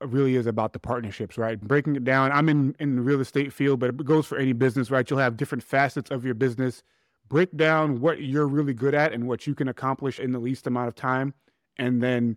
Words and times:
really 0.00 0.36
is 0.36 0.46
about 0.46 0.72
the 0.72 0.78
partnerships, 0.78 1.36
right? 1.36 1.60
Breaking 1.60 1.96
it 1.96 2.04
down. 2.04 2.32
I'm 2.32 2.48
in 2.48 2.76
in 2.78 2.96
the 2.96 3.02
real 3.02 3.20
estate 3.20 3.52
field, 3.52 3.80
but 3.80 3.90
it 3.90 4.04
goes 4.04 4.26
for 4.26 4.38
any 4.38 4.52
business, 4.52 4.90
right? 4.90 5.08
You'll 5.08 5.18
have 5.18 5.36
different 5.36 5.64
facets 5.64 6.10
of 6.10 6.24
your 6.24 6.34
business. 6.34 6.82
Break 7.28 7.56
down 7.56 8.00
what 8.00 8.22
you're 8.22 8.46
really 8.46 8.72
good 8.72 8.94
at 8.94 9.12
and 9.12 9.28
what 9.28 9.46
you 9.46 9.54
can 9.54 9.68
accomplish 9.68 10.18
in 10.18 10.32
the 10.32 10.38
least 10.38 10.66
amount 10.66 10.88
of 10.88 10.94
time, 10.94 11.34
and 11.76 12.02
then 12.02 12.36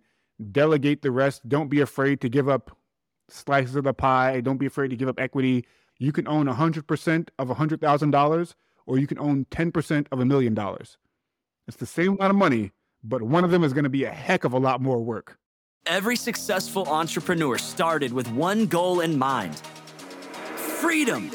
delegate 0.50 1.02
the 1.02 1.10
rest. 1.10 1.48
Don't 1.48 1.68
be 1.68 1.80
afraid 1.80 2.20
to 2.20 2.28
give 2.28 2.48
up 2.48 2.76
slices 3.28 3.76
of 3.76 3.84
the 3.84 3.94
pie. 3.94 4.40
Don't 4.40 4.58
be 4.58 4.66
afraid 4.66 4.88
to 4.88 4.96
give 4.96 5.08
up 5.08 5.20
equity. 5.20 5.64
You 5.98 6.12
can 6.12 6.26
own 6.26 6.46
100% 6.46 7.28
of 7.38 7.48
$100,000 7.48 8.54
or 8.86 8.98
you 8.98 9.06
can 9.06 9.18
own 9.18 9.46
10% 9.50 10.06
of 10.10 10.20
a 10.20 10.24
million 10.24 10.54
dollars. 10.54 10.98
It's 11.68 11.76
the 11.76 11.86
same 11.86 12.14
amount 12.14 12.30
of 12.30 12.36
money, 12.36 12.72
but 13.04 13.22
one 13.22 13.44
of 13.44 13.50
them 13.50 13.62
is 13.62 13.72
going 13.72 13.84
to 13.84 13.90
be 13.90 14.04
a 14.04 14.10
heck 14.10 14.44
of 14.44 14.52
a 14.52 14.58
lot 14.58 14.80
more 14.80 15.00
work. 15.00 15.38
Every 15.86 16.14
successful 16.14 16.86
entrepreneur 16.86 17.58
started 17.58 18.12
with 18.12 18.30
one 18.30 18.66
goal 18.66 19.00
in 19.00 19.18
mind 19.18 19.60
freedom, 20.80 21.30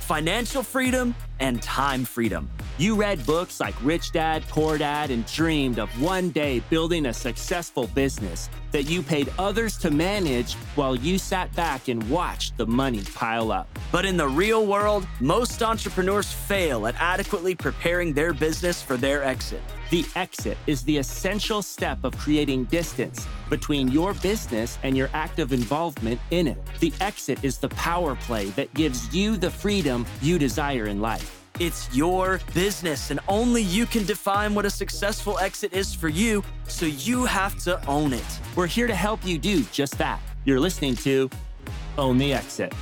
financial 0.00 0.64
freedom, 0.64 1.14
and 1.38 1.62
time 1.62 2.04
freedom. 2.04 2.50
You 2.78 2.96
read 2.96 3.24
books 3.24 3.60
like 3.60 3.74
Rich 3.84 4.10
Dad, 4.10 4.42
Poor 4.48 4.76
Dad, 4.76 5.12
and 5.12 5.24
dreamed 5.26 5.78
of 5.78 5.88
one 6.02 6.30
day 6.30 6.64
building 6.68 7.06
a 7.06 7.14
successful 7.14 7.86
business 7.86 8.50
that 8.72 8.90
you 8.90 9.04
paid 9.04 9.32
others 9.38 9.76
to 9.78 9.90
manage 9.92 10.54
while 10.74 10.96
you 10.96 11.16
sat 11.16 11.54
back 11.54 11.86
and 11.86 12.02
watched 12.10 12.56
the 12.56 12.66
money 12.66 13.04
pile 13.14 13.52
up. 13.52 13.68
But 13.92 14.04
in 14.04 14.16
the 14.16 14.26
real 14.26 14.66
world, 14.66 15.06
most 15.20 15.62
entrepreneurs 15.62 16.32
fail 16.32 16.88
at 16.88 16.96
adequately 16.98 17.54
preparing 17.54 18.12
their 18.12 18.32
business 18.32 18.82
for 18.82 18.96
their 18.96 19.22
exit. 19.22 19.62
The 19.94 20.04
exit 20.16 20.58
is 20.66 20.82
the 20.82 20.96
essential 20.96 21.62
step 21.62 22.02
of 22.02 22.18
creating 22.18 22.64
distance 22.64 23.28
between 23.48 23.86
your 23.86 24.12
business 24.14 24.76
and 24.82 24.96
your 24.96 25.08
active 25.14 25.52
involvement 25.52 26.20
in 26.32 26.48
it. 26.48 26.58
The 26.80 26.92
exit 27.00 27.44
is 27.44 27.58
the 27.58 27.68
power 27.68 28.16
play 28.16 28.46
that 28.56 28.74
gives 28.74 29.14
you 29.14 29.36
the 29.36 29.52
freedom 29.52 30.04
you 30.20 30.36
desire 30.36 30.86
in 30.86 31.00
life. 31.00 31.44
It's 31.60 31.94
your 31.94 32.40
business, 32.54 33.12
and 33.12 33.20
only 33.28 33.62
you 33.62 33.86
can 33.86 34.04
define 34.04 34.52
what 34.52 34.66
a 34.66 34.70
successful 34.70 35.38
exit 35.38 35.72
is 35.72 35.94
for 35.94 36.08
you, 36.08 36.42
so 36.66 36.86
you 36.86 37.24
have 37.24 37.56
to 37.60 37.80
own 37.86 38.12
it. 38.12 38.40
We're 38.56 38.66
here 38.66 38.88
to 38.88 38.96
help 38.96 39.24
you 39.24 39.38
do 39.38 39.62
just 39.70 39.96
that. 39.98 40.20
You're 40.44 40.58
listening 40.58 40.96
to 40.96 41.30
Own 41.98 42.18
the 42.18 42.32
Exit. 42.32 42.74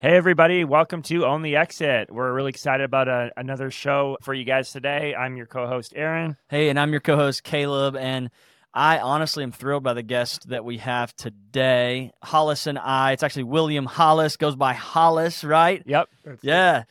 Hey, 0.00 0.16
everybody, 0.16 0.62
welcome 0.62 1.02
to 1.02 1.26
Own 1.26 1.42
the 1.42 1.56
Exit. 1.56 2.08
We're 2.08 2.32
really 2.32 2.50
excited 2.50 2.84
about 2.84 3.08
a, 3.08 3.10
uh, 3.10 3.30
another 3.36 3.68
show 3.72 4.16
for 4.22 4.32
you 4.32 4.44
guys 4.44 4.70
today. 4.70 5.12
I'm 5.12 5.36
your 5.36 5.46
co 5.46 5.66
host, 5.66 5.92
Aaron. 5.96 6.36
Hey, 6.48 6.68
and 6.68 6.78
I'm 6.78 6.92
your 6.92 7.00
co 7.00 7.16
host, 7.16 7.42
Caleb. 7.42 7.96
And 7.96 8.30
I 8.72 9.00
honestly 9.00 9.42
am 9.42 9.50
thrilled 9.50 9.82
by 9.82 9.94
the 9.94 10.04
guest 10.04 10.50
that 10.50 10.64
we 10.64 10.78
have 10.78 11.16
today. 11.16 12.12
Hollis 12.22 12.68
and 12.68 12.78
I, 12.78 13.10
it's 13.10 13.24
actually 13.24 13.42
William 13.42 13.86
Hollis, 13.86 14.36
goes 14.36 14.54
by 14.54 14.72
Hollis, 14.72 15.42
right? 15.42 15.82
Yep. 15.84 16.08
That's 16.24 16.44
yeah. 16.44 16.82
It. 16.82 16.86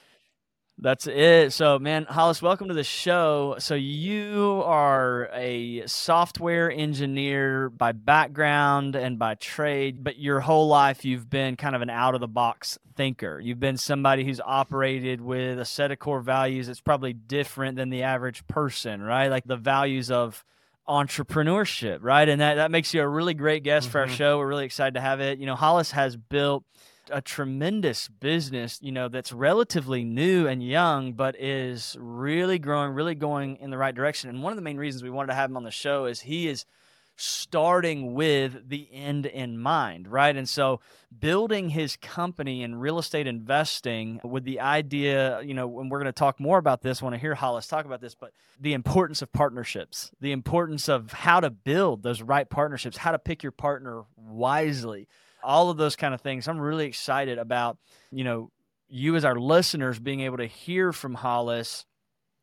That's 0.80 1.08
it. 1.08 1.54
So, 1.54 1.80
man, 1.80 2.06
Hollis, 2.06 2.40
welcome 2.40 2.68
to 2.68 2.74
the 2.76 2.84
show. 2.84 3.56
So, 3.58 3.74
you 3.74 4.62
are 4.64 5.28
a 5.34 5.88
software 5.88 6.72
engineer 6.72 7.72
by 7.72 7.94
background 7.94 8.96
and 8.96 9.18
by 9.18 9.36
trade, 9.36 10.04
but 10.04 10.20
your 10.20 10.40
whole 10.40 10.68
life 10.68 11.04
you've 11.04 11.32
been 11.32 11.56
kind 11.56 11.76
of 11.76 11.82
an 11.82 11.90
out 11.90 12.14
of 12.14 12.22
the 12.22 12.28
box 12.28 12.78
thinker. 12.96 13.40
You've 13.40 13.60
been 13.60 13.78
somebody 13.78 14.24
who's 14.24 14.40
operated 14.40 15.20
with 15.20 15.58
a 15.60 15.66
set 15.66 15.92
of 15.92 15.98
core 15.98 16.22
values 16.22 16.68
that's 16.68 16.82
probably 16.82 17.14
different 17.14 17.78
than 17.78 17.90
the 17.90 18.04
average 18.04 18.46
person, 18.46 19.02
right? 19.02 19.30
Like 19.30 19.46
the 19.46 19.58
values 19.58 20.12
of 20.12 20.46
entrepreneurship, 20.88 22.00
right? 22.02 22.30
And 22.30 22.40
that, 22.40 22.56
that 22.56 22.70
makes 22.70 22.94
you 22.94 23.02
a 23.02 23.08
really 23.08 23.34
great 23.34 23.64
guest 23.64 23.88
mm-hmm. 23.88 23.92
for 23.94 24.00
our 24.02 24.06
mm-hmm. 24.06 24.16
show. 24.16 24.38
We're 24.38 24.48
really 24.48 24.66
excited 24.66 24.94
to 24.94 25.02
have 25.02 25.22
it. 25.22 25.40
You 25.40 25.48
know, 25.48 25.56
Hollis 25.56 25.90
has 25.92 26.16
built 26.16 26.66
a 27.12 27.22
tremendous 27.22 28.08
business, 28.08 28.80
you 28.82 28.92
know, 28.92 29.08
that's 29.08 29.32
relatively 29.32 30.04
new 30.04 30.48
and 30.48 30.62
young, 30.62 31.14
but 31.14 31.36
is 31.40 31.96
really 32.00 32.60
growing, 32.60 32.92
really 32.92 33.16
going 33.16 33.58
in 33.58 33.70
the 33.70 33.78
right 33.78 33.96
direction. 33.96 34.30
And 34.30 34.44
one 34.44 34.52
of 34.52 34.58
the 34.58 34.64
main 34.64 34.78
reasons 34.78 35.04
we 35.04 35.10
wanted 35.10 35.28
to 35.28 35.36
have 35.36 35.50
him 35.50 35.58
on 35.58 35.64
the 35.64 35.72
show 35.72 36.06
is 36.06 36.22
he 36.22 36.48
is– 36.48 36.66
starting 37.18 38.14
with 38.14 38.70
the 38.70 38.88
end 38.94 39.26
in 39.26 39.58
mind, 39.58 40.08
right? 40.08 40.36
And 40.36 40.48
so 40.48 40.80
building 41.20 41.70
his 41.70 41.98
company 41.98 42.62
in 42.62 42.76
real 42.76 43.00
estate 43.00 43.26
investing 43.26 44.22
with 44.24 44.44
the 44.44 44.60
idea, 44.60 45.42
you 45.42 45.56
know, 45.56 45.80
and 45.80 45.90
we're 45.90 45.98
going 45.98 46.06
to 46.06 46.12
talk 46.12 46.40
more 46.40 46.60
about 46.60 46.84
this, 46.84 47.02
I 47.02 47.06
want 47.06 47.16
to 47.16 47.20
hear 47.20 47.34
Hollis 47.34 47.68
talk 47.68 47.86
about 47.86 48.02
this, 48.02 48.14
but 48.14 48.34
the 48.60 48.74
importance 48.74 49.24
of 49.24 49.32
partnerships, 49.34 50.12
the 50.22 50.32
importance 50.32 50.88
of 50.88 51.12
how 51.12 51.40
to 51.40 51.50
build 51.50 52.04
those 52.04 52.22
right 52.22 52.48
partnerships, 52.48 52.98
how 52.98 53.12
to 53.12 53.20
pick 53.20 53.42
your 53.42 53.52
partner 53.52 54.04
wisely, 54.16 55.08
all 55.44 55.70
of 55.70 55.78
those 55.78 55.96
kind 55.96 56.14
of 56.14 56.22
things. 56.22 56.48
I'm 56.48 56.60
really 56.60 56.86
excited 56.86 57.38
about, 57.38 57.78
you 58.12 58.24
know, 58.24 58.52
you 58.90 59.16
as 59.16 59.26
our 59.26 59.36
listeners 59.36 60.00
being 60.00 60.22
able 60.22 60.38
to 60.38 60.46
hear 60.46 60.94
from 60.94 61.14
Hollis 61.14 61.86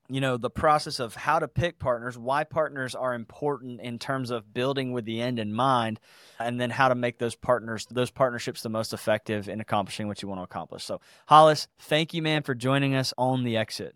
you 0.08 0.20
know 0.20 0.36
the 0.36 0.50
process 0.50 1.00
of 1.00 1.14
how 1.14 1.38
to 1.38 1.48
pick 1.48 1.78
partners 1.78 2.18
why 2.18 2.44
partners 2.44 2.94
are 2.94 3.14
important 3.14 3.80
in 3.80 3.98
terms 3.98 4.30
of 4.30 4.52
building 4.52 4.92
with 4.92 5.04
the 5.04 5.20
end 5.20 5.38
in 5.38 5.52
mind 5.52 5.98
and 6.38 6.60
then 6.60 6.70
how 6.70 6.88
to 6.88 6.94
make 6.94 7.18
those 7.18 7.34
partners 7.34 7.86
those 7.90 8.10
partnerships 8.10 8.62
the 8.62 8.68
most 8.68 8.92
effective 8.92 9.48
in 9.48 9.60
accomplishing 9.60 10.06
what 10.06 10.20
you 10.22 10.28
want 10.28 10.38
to 10.38 10.44
accomplish. 10.44 10.84
So 10.84 11.00
hollis 11.26 11.68
thank 11.78 12.12
you 12.12 12.22
man 12.22 12.42
for 12.42 12.54
joining 12.54 12.94
us 12.94 13.14
on 13.16 13.44
the 13.44 13.56
exit. 13.56 13.94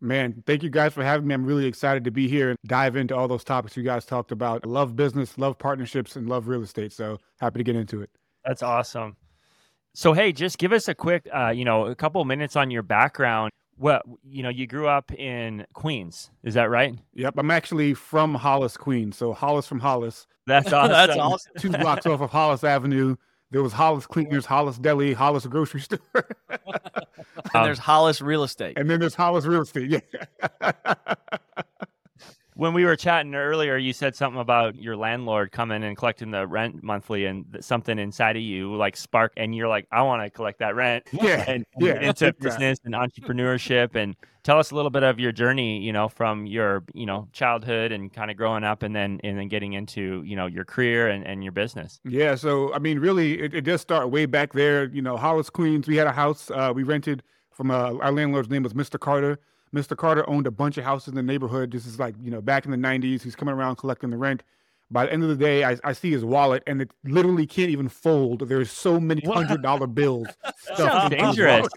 Man 0.00 0.42
thank 0.46 0.62
you 0.62 0.70
guys 0.70 0.94
for 0.94 1.04
having 1.04 1.26
me. 1.26 1.34
I'm 1.34 1.44
really 1.44 1.66
excited 1.66 2.04
to 2.04 2.10
be 2.10 2.26
here 2.26 2.50
and 2.50 2.58
dive 2.66 2.96
into 2.96 3.14
all 3.14 3.28
those 3.28 3.44
topics 3.44 3.76
you 3.76 3.82
guys 3.82 4.06
talked 4.06 4.32
about. 4.32 4.64
Love 4.64 4.96
business 4.96 5.36
love 5.36 5.58
partnerships 5.58 6.16
and 6.16 6.28
love 6.28 6.48
real 6.48 6.62
estate. 6.62 6.92
So 6.92 7.18
happy 7.38 7.58
to 7.58 7.64
get 7.64 7.76
into 7.76 8.00
it 8.00 8.10
that's 8.50 8.64
awesome 8.64 9.16
so 9.94 10.12
hey 10.12 10.32
just 10.32 10.58
give 10.58 10.72
us 10.72 10.88
a 10.88 10.94
quick 10.94 11.28
uh, 11.32 11.50
you 11.50 11.64
know 11.64 11.86
a 11.86 11.94
couple 11.94 12.24
minutes 12.24 12.56
on 12.56 12.68
your 12.68 12.82
background 12.82 13.52
What 13.76 14.02
you 14.24 14.42
know, 14.42 14.48
you 14.48 14.66
grew 14.66 14.88
up 14.88 15.12
in 15.14 15.64
Queens, 15.72 16.30
is 16.42 16.54
that 16.54 16.68
right? 16.68 16.94
Yep, 17.14 17.34
I'm 17.38 17.50
actually 17.50 17.94
from 17.94 18.34
Hollis, 18.34 18.76
Queens. 18.76 19.16
So 19.16 19.32
Hollis 19.32 19.66
from 19.66 19.78
Hollis. 19.80 20.26
That's 20.46 20.72
awesome. 20.72 20.90
That's 20.90 21.16
awesome. 21.16 21.52
Two 21.58 21.70
blocks 21.70 22.06
off 22.06 22.20
of 22.20 22.30
Hollis 22.30 22.64
Avenue. 22.64 23.14
There 23.52 23.62
was 23.62 23.72
Hollis 23.72 24.06
Cleaners, 24.06 24.44
Hollis 24.44 24.78
Deli, 24.78 25.12
Hollis 25.12 25.46
Grocery 25.46 25.80
Store. 25.88 26.00
and 27.54 27.64
there's 27.64 27.78
Hollis 27.78 28.20
Real 28.20 28.42
Estate. 28.42 28.76
And 28.76 28.90
then 28.90 28.98
there's 29.00 29.14
Hollis 29.14 29.46
Real 29.46 29.62
Estate. 29.62 29.90
Yeah 29.90 31.14
when 32.54 32.74
we 32.74 32.84
were 32.84 32.96
chatting 32.96 33.34
earlier, 33.34 33.76
you 33.76 33.92
said 33.92 34.14
something 34.14 34.40
about 34.40 34.76
your 34.76 34.96
landlord 34.96 35.52
coming 35.52 35.84
and 35.84 35.96
collecting 35.96 36.30
the 36.30 36.46
rent 36.46 36.82
monthly, 36.82 37.26
and 37.26 37.44
something 37.60 37.98
inside 37.98 38.36
of 38.36 38.42
you 38.42 38.74
like 38.74 38.96
spark, 38.96 39.32
and 39.36 39.54
you're 39.54 39.68
like, 39.68 39.86
I 39.92 40.02
want 40.02 40.22
to 40.22 40.30
collect 40.30 40.58
that 40.60 40.74
rent. 40.74 41.04
Yeah, 41.20 41.44
and, 41.46 41.66
yeah, 41.78 42.00
into 42.00 42.32
business 42.32 42.78
and 42.84 42.94
entrepreneurship, 42.94 43.94
and 43.94 44.16
tell 44.42 44.58
us 44.58 44.70
a 44.70 44.74
little 44.74 44.90
bit 44.90 45.02
of 45.02 45.20
your 45.20 45.32
journey. 45.32 45.78
You 45.80 45.92
know, 45.92 46.08
from 46.08 46.46
your 46.46 46.82
you 46.94 47.04
know 47.04 47.28
childhood 47.32 47.92
and 47.92 48.12
kind 48.12 48.30
of 48.30 48.36
growing 48.36 48.64
up, 48.64 48.82
and 48.82 48.96
then 48.96 49.20
and 49.22 49.38
then 49.38 49.48
getting 49.48 49.74
into 49.74 50.22
you 50.24 50.34
know 50.34 50.46
your 50.46 50.64
career 50.64 51.08
and, 51.08 51.26
and 51.26 51.44
your 51.44 51.52
business. 51.52 52.00
Yeah, 52.04 52.36
so 52.36 52.72
I 52.72 52.78
mean, 52.78 52.98
really, 52.98 53.40
it, 53.40 53.54
it 53.54 53.62
does 53.62 53.82
start 53.82 54.10
way 54.10 54.24
back 54.26 54.54
there. 54.54 54.86
You 54.86 55.02
know, 55.02 55.16
Hollis, 55.16 55.50
Queens. 55.50 55.86
We 55.86 55.96
had 55.96 56.06
a 56.06 56.12
house 56.12 56.50
uh, 56.50 56.72
we 56.74 56.84
rented 56.84 57.22
from 57.50 57.70
uh, 57.70 57.98
our 57.98 58.12
landlord's 58.12 58.48
name 58.48 58.62
was 58.62 58.72
Mr. 58.72 58.98
Carter 58.98 59.38
Mr. 59.74 59.96
Carter 59.96 60.28
owned 60.28 60.46
a 60.46 60.50
bunch 60.50 60.78
of 60.78 60.84
houses 60.84 61.08
in 61.08 61.14
the 61.14 61.22
neighborhood. 61.22 61.70
This 61.70 61.86
is 61.86 61.98
like, 61.98 62.14
you 62.22 62.30
know, 62.30 62.40
back 62.40 62.64
in 62.64 62.70
the 62.70 62.76
90s. 62.76 63.22
He's 63.22 63.36
coming 63.36 63.54
around 63.54 63.76
collecting 63.76 64.10
the 64.10 64.16
rent. 64.16 64.42
By 64.92 65.06
the 65.06 65.12
end 65.12 65.22
of 65.22 65.28
the 65.28 65.36
day, 65.36 65.62
I, 65.62 65.76
I 65.84 65.92
see 65.92 66.10
his 66.10 66.24
wallet 66.24 66.64
and 66.66 66.82
it 66.82 66.92
literally 67.04 67.46
can't 67.46 67.70
even 67.70 67.88
fold. 67.88 68.48
There's 68.48 68.72
so 68.72 68.98
many 68.98 69.22
hundred 69.24 69.62
dollar 69.62 69.86
bills. 69.86 70.26
Sounds 70.76 71.10
dangerous. 71.10 71.68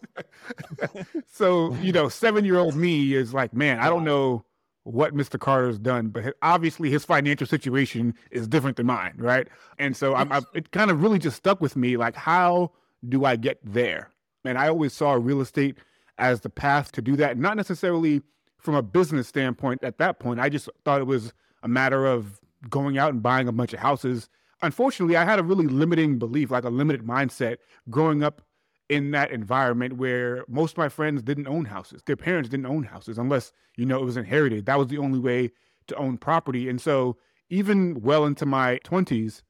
so, 1.31 1.75
you 1.75 1.91
know, 1.91 2.09
seven 2.09 2.43
year 2.43 2.57
old 2.57 2.75
me 2.75 3.13
is 3.13 3.31
like, 3.31 3.53
man, 3.53 3.79
I 3.79 3.87
don't 3.87 4.03
know 4.03 4.43
what 4.83 5.15
Mr. 5.15 5.39
Carter's 5.39 5.77
done, 5.77 6.09
but 6.09 6.35
obviously 6.41 6.89
his 6.89 7.05
financial 7.05 7.45
situation 7.45 8.15
is 8.31 8.47
different 8.47 8.77
than 8.77 8.87
mine, 8.87 9.13
right? 9.17 9.47
And 9.77 9.95
so 9.95 10.15
I'm, 10.15 10.31
I, 10.31 10.41
it 10.55 10.71
kind 10.71 10.89
of 10.89 11.03
really 11.03 11.19
just 11.19 11.37
stuck 11.37 11.61
with 11.61 11.75
me. 11.75 11.97
Like, 11.97 12.15
how 12.15 12.71
do 13.07 13.25
I 13.25 13.35
get 13.35 13.59
there? 13.63 14.09
And 14.43 14.57
I 14.57 14.67
always 14.67 14.91
saw 14.91 15.13
real 15.13 15.39
estate 15.39 15.77
as 16.17 16.41
the 16.41 16.49
path 16.49 16.91
to 16.93 17.01
do 17.01 17.15
that. 17.17 17.37
Not 17.37 17.57
necessarily 17.57 18.21
from 18.57 18.75
a 18.75 18.81
business 18.81 19.27
standpoint 19.27 19.83
at 19.83 19.97
that 19.97 20.19
point. 20.19 20.39
I 20.39 20.49
just 20.49 20.69
thought 20.85 21.01
it 21.01 21.07
was 21.07 21.33
a 21.63 21.67
matter 21.67 22.05
of 22.05 22.39
going 22.69 22.97
out 22.97 23.11
and 23.11 23.21
buying 23.21 23.47
a 23.47 23.51
bunch 23.51 23.73
of 23.73 23.79
houses. 23.79 24.29
Unfortunately, 24.61 25.17
I 25.17 25.25
had 25.25 25.39
a 25.39 25.43
really 25.43 25.67
limiting 25.67 26.17
belief, 26.17 26.51
like 26.51 26.63
a 26.63 26.69
limited 26.69 27.05
mindset 27.05 27.57
growing 27.89 28.23
up 28.23 28.41
in 28.89 29.11
that 29.11 29.31
environment 29.31 29.97
where 29.97 30.45
most 30.47 30.71
of 30.73 30.77
my 30.77 30.89
friends 30.89 31.21
didn't 31.21 31.47
own 31.47 31.65
houses. 31.65 32.01
Their 32.05 32.15
parents 32.15 32.49
didn't 32.49 32.65
own 32.65 32.83
houses 32.83 33.17
unless, 33.17 33.51
you 33.75 33.85
know, 33.85 33.99
it 33.99 34.05
was 34.05 34.17
inherited. 34.17 34.65
That 34.65 34.77
was 34.77 34.87
the 34.87 34.97
only 34.97 35.19
way 35.19 35.51
to 35.87 35.95
own 35.95 36.17
property. 36.17 36.69
And 36.69 36.79
so 36.79 37.17
even 37.49 38.01
well 38.01 38.25
into 38.25 38.45
my 38.45 38.79
20s, 38.85 39.41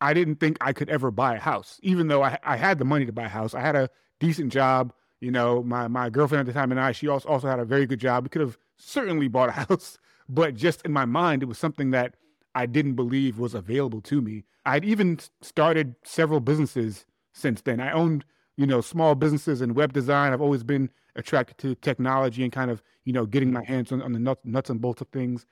I 0.00 0.14
didn't 0.14 0.36
think 0.36 0.58
I 0.60 0.72
could 0.72 0.88
ever 0.88 1.10
buy 1.10 1.36
a 1.36 1.40
house, 1.40 1.80
even 1.82 2.08
though 2.08 2.22
I, 2.22 2.38
I 2.44 2.56
had 2.56 2.78
the 2.78 2.84
money 2.84 3.04
to 3.06 3.12
buy 3.12 3.24
a 3.24 3.28
house. 3.28 3.54
I 3.54 3.60
had 3.60 3.76
a 3.76 3.90
decent 4.20 4.52
job. 4.52 4.92
You 5.20 5.30
know, 5.30 5.62
my 5.62 5.88
my 5.88 6.10
girlfriend 6.10 6.40
at 6.40 6.52
the 6.52 6.58
time 6.58 6.70
and 6.70 6.80
I, 6.80 6.92
she 6.92 7.08
also 7.08 7.28
also 7.28 7.48
had 7.48 7.58
a 7.58 7.64
very 7.64 7.86
good 7.86 8.00
job. 8.00 8.24
We 8.24 8.28
could 8.28 8.42
have 8.42 8.58
certainly 8.76 9.28
bought 9.36 9.48
a 9.48 9.52
house, 9.52 9.98
but 10.28 10.54
just 10.54 10.82
in 10.82 10.92
my 10.92 11.04
mind, 11.04 11.42
it 11.42 11.46
was 11.46 11.58
something 11.58 11.90
that 11.90 12.14
I 12.54 12.66
didn't 12.66 12.94
believe 12.94 13.38
was 13.38 13.54
available 13.54 14.00
to 14.02 14.20
me. 14.20 14.44
I'd 14.66 14.84
even 14.84 15.18
started 15.42 15.94
several 16.04 16.40
businesses 16.40 17.06
since 17.32 17.60
then. 17.62 17.80
I 17.80 17.92
owned, 17.92 18.24
you 18.56 18.66
know, 18.66 18.80
small 18.80 19.14
businesses 19.14 19.62
in 19.62 19.74
web 19.74 19.92
design. 19.92 20.32
I've 20.32 20.40
always 20.40 20.64
been 20.64 20.90
attracted 21.16 21.58
to 21.58 21.74
technology 21.76 22.42
and 22.42 22.52
kind 22.52 22.70
of, 22.70 22.82
you 23.04 23.12
know, 23.12 23.26
getting 23.26 23.52
my 23.52 23.64
hands 23.64 23.92
on, 23.92 24.02
on 24.02 24.12
the 24.12 24.18
nuts, 24.18 24.40
nuts 24.44 24.70
and 24.70 24.80
bolts 24.80 25.00
of 25.00 25.08
things. 25.08 25.46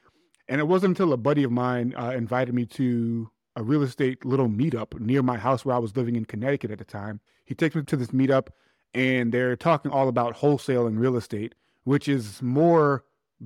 And 0.48 0.60
it 0.60 0.68
wasn't 0.68 0.98
until 0.98 1.12
a 1.12 1.16
buddy 1.16 1.44
of 1.44 1.50
mine 1.50 1.94
uh, 1.96 2.10
invited 2.10 2.54
me 2.54 2.66
to 2.66 3.30
a 3.56 3.62
real 3.62 3.82
estate 3.82 4.24
little 4.24 4.48
meetup 4.48 4.98
near 5.00 5.22
my 5.22 5.38
house 5.38 5.64
where 5.64 5.74
I 5.74 5.78
was 5.78 5.96
living 5.96 6.14
in 6.14 6.24
Connecticut 6.24 6.70
at 6.70 6.78
the 6.78 6.84
time. 6.84 7.20
He 7.44 7.54
takes 7.54 7.74
me 7.74 7.82
to 7.82 7.96
this 7.96 8.08
meetup 8.08 8.48
and 8.94 9.32
they're 9.32 9.56
talking 9.56 9.90
all 9.90 10.08
about 10.08 10.36
wholesaling 10.36 10.98
real 10.98 11.16
estate, 11.16 11.54
which 11.84 12.08
is 12.08 12.40
more 12.42 13.04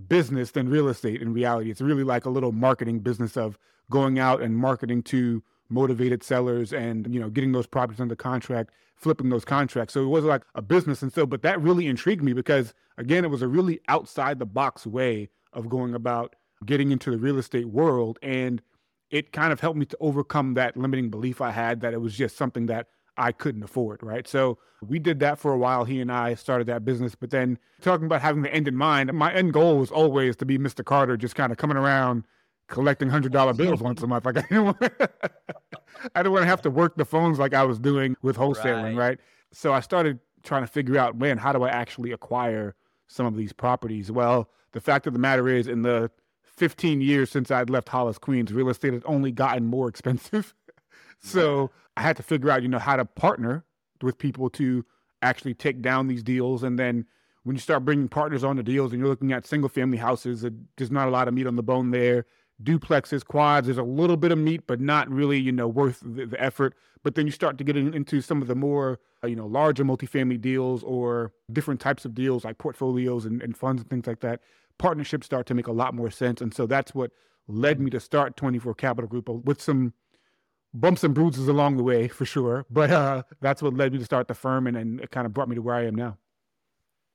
business 0.08 0.52
than 0.52 0.68
real 0.68 0.88
estate 0.88 1.20
in 1.20 1.32
reality. 1.32 1.70
It's 1.70 1.80
really 1.80 2.04
like 2.04 2.24
a 2.24 2.30
little 2.30 2.52
marketing 2.52 3.00
business 3.00 3.36
of 3.36 3.58
going 3.90 4.18
out 4.18 4.40
and 4.40 4.56
marketing 4.56 5.02
to 5.04 5.42
motivated 5.68 6.22
sellers 6.22 6.72
and, 6.72 7.12
you 7.12 7.20
know, 7.20 7.28
getting 7.28 7.52
those 7.52 7.66
properties 7.66 8.00
under 8.00 8.16
contract, 8.16 8.70
flipping 8.96 9.30
those 9.30 9.44
contracts. 9.44 9.94
So 9.94 10.02
it 10.02 10.08
was 10.08 10.24
like 10.24 10.42
a 10.54 10.62
business. 10.62 11.02
And 11.02 11.12
so, 11.12 11.26
but 11.26 11.42
that 11.42 11.60
really 11.60 11.86
intrigued 11.86 12.22
me 12.22 12.32
because 12.32 12.74
again, 12.98 13.24
it 13.24 13.30
was 13.30 13.42
a 13.42 13.48
really 13.48 13.80
outside 13.88 14.38
the 14.38 14.46
box 14.46 14.86
way 14.86 15.30
of 15.52 15.68
going 15.68 15.94
about 15.94 16.36
getting 16.64 16.92
into 16.92 17.10
the 17.10 17.18
real 17.18 17.38
estate 17.38 17.68
world. 17.68 18.18
And 18.22 18.62
it 19.10 19.32
kind 19.32 19.52
of 19.52 19.60
helped 19.60 19.78
me 19.78 19.86
to 19.86 19.96
overcome 20.00 20.54
that 20.54 20.76
limiting 20.76 21.10
belief 21.10 21.40
I 21.40 21.50
had 21.50 21.80
that 21.80 21.92
it 21.92 22.00
was 22.00 22.16
just 22.16 22.36
something 22.36 22.66
that 22.66 22.88
I 23.20 23.32
couldn't 23.32 23.62
afford, 23.62 24.02
right? 24.02 24.26
So 24.26 24.58
we 24.80 24.98
did 24.98 25.20
that 25.20 25.38
for 25.38 25.52
a 25.52 25.58
while. 25.58 25.84
He 25.84 26.00
and 26.00 26.10
I 26.10 26.34
started 26.34 26.66
that 26.68 26.84
business. 26.84 27.14
But 27.14 27.30
then 27.30 27.58
talking 27.82 28.06
about 28.06 28.22
having 28.22 28.42
the 28.42 28.52
end 28.52 28.66
in 28.66 28.76
mind, 28.76 29.12
my 29.12 29.32
end 29.32 29.52
goal 29.52 29.78
was 29.78 29.90
always 29.90 30.36
to 30.36 30.46
be 30.46 30.58
Mr. 30.58 30.84
Carter, 30.84 31.16
just 31.16 31.34
kind 31.34 31.52
of 31.52 31.58
coming 31.58 31.76
around 31.76 32.24
collecting 32.68 33.10
hundred 33.10 33.32
dollar 33.32 33.52
bills 33.52 33.80
once 33.82 34.02
a 34.02 34.06
month. 34.06 34.24
Like 34.24 34.36
I 34.38 34.42
didn't 34.42 34.64
want, 34.64 34.78
I 36.14 36.22
didn't 36.22 36.32
want 36.32 36.44
to 36.44 36.48
have 36.48 36.62
to 36.62 36.70
work 36.70 36.96
the 36.96 37.04
phones 37.04 37.38
like 37.38 37.52
I 37.52 37.64
was 37.64 37.78
doing 37.78 38.16
with 38.22 38.36
wholesaling, 38.36 38.96
right. 38.96 39.10
right? 39.10 39.18
So 39.52 39.72
I 39.74 39.80
started 39.80 40.18
trying 40.42 40.62
to 40.62 40.68
figure 40.68 40.96
out, 40.96 41.18
man, 41.18 41.36
how 41.36 41.52
do 41.52 41.62
I 41.62 41.68
actually 41.68 42.12
acquire 42.12 42.74
some 43.06 43.26
of 43.26 43.36
these 43.36 43.52
properties? 43.52 44.10
Well, 44.10 44.48
the 44.72 44.80
fact 44.80 45.06
of 45.06 45.12
the 45.12 45.18
matter 45.18 45.48
is, 45.48 45.66
in 45.66 45.82
the 45.82 46.10
15 46.42 47.00
years 47.00 47.30
since 47.30 47.50
I'd 47.50 47.70
left 47.70 47.88
Hollis, 47.88 48.18
Queens, 48.18 48.52
real 48.52 48.68
estate 48.68 48.92
has 48.92 49.02
only 49.04 49.32
gotten 49.32 49.66
more 49.66 49.88
expensive. 49.90 50.54
So 51.20 51.70
I 51.96 52.02
had 52.02 52.16
to 52.16 52.22
figure 52.22 52.50
out, 52.50 52.62
you 52.62 52.68
know, 52.68 52.78
how 52.78 52.96
to 52.96 53.04
partner 53.04 53.64
with 54.02 54.18
people 54.18 54.50
to 54.50 54.84
actually 55.22 55.54
take 55.54 55.82
down 55.82 56.08
these 56.08 56.22
deals. 56.22 56.62
And 56.62 56.78
then 56.78 57.06
when 57.44 57.56
you 57.56 57.60
start 57.60 57.84
bringing 57.84 58.08
partners 58.08 58.44
on 58.44 58.56
the 58.56 58.62
deals 58.62 58.92
and 58.92 59.00
you're 59.00 59.08
looking 59.08 59.32
at 59.32 59.46
single 59.46 59.68
family 59.68 59.98
houses, 59.98 60.44
there's 60.76 60.90
not 60.90 61.08
a 61.08 61.10
lot 61.10 61.28
of 61.28 61.34
meat 61.34 61.46
on 61.46 61.56
the 61.56 61.62
bone 61.62 61.90
there. 61.90 62.26
Duplexes, 62.62 63.24
quads, 63.24 63.66
there's 63.66 63.78
a 63.78 63.82
little 63.82 64.18
bit 64.18 64.32
of 64.32 64.38
meat, 64.38 64.66
but 64.66 64.80
not 64.80 65.10
really, 65.10 65.38
you 65.38 65.52
know, 65.52 65.66
worth 65.66 66.00
the, 66.04 66.26
the 66.26 66.40
effort. 66.42 66.74
But 67.02 67.14
then 67.14 67.26
you 67.26 67.32
start 67.32 67.56
to 67.58 67.64
get 67.64 67.76
in, 67.76 67.94
into 67.94 68.20
some 68.20 68.42
of 68.42 68.48
the 68.48 68.54
more, 68.54 69.00
uh, 69.24 69.28
you 69.28 69.36
know, 69.36 69.46
larger 69.46 69.84
multifamily 69.84 70.38
deals 70.40 70.82
or 70.82 71.32
different 71.50 71.80
types 71.80 72.04
of 72.04 72.14
deals 72.14 72.44
like 72.44 72.58
portfolios 72.58 73.24
and, 73.24 73.42
and 73.42 73.56
funds 73.56 73.80
and 73.80 73.88
things 73.88 74.06
like 74.06 74.20
that. 74.20 74.40
Partnerships 74.78 75.24
start 75.24 75.46
to 75.46 75.54
make 75.54 75.66
a 75.66 75.72
lot 75.72 75.94
more 75.94 76.10
sense. 76.10 76.42
And 76.42 76.52
so 76.52 76.66
that's 76.66 76.94
what 76.94 77.12
led 77.48 77.80
me 77.80 77.90
to 77.90 78.00
start 78.00 78.36
24 78.36 78.74
Capital 78.74 79.08
Group 79.08 79.28
with 79.28 79.62
some 79.62 79.94
bumps 80.72 81.04
and 81.04 81.14
bruises 81.14 81.48
along 81.48 81.76
the 81.76 81.82
way 81.82 82.08
for 82.08 82.24
sure. 82.24 82.64
But 82.70 82.90
uh, 82.90 83.22
that's 83.40 83.62
what 83.62 83.74
led 83.74 83.92
me 83.92 83.98
to 83.98 84.04
start 84.04 84.28
the 84.28 84.34
firm 84.34 84.66
and, 84.66 84.76
and 84.76 85.00
it 85.00 85.10
kind 85.10 85.26
of 85.26 85.34
brought 85.34 85.48
me 85.48 85.56
to 85.56 85.62
where 85.62 85.74
I 85.74 85.86
am 85.86 85.94
now. 85.94 86.18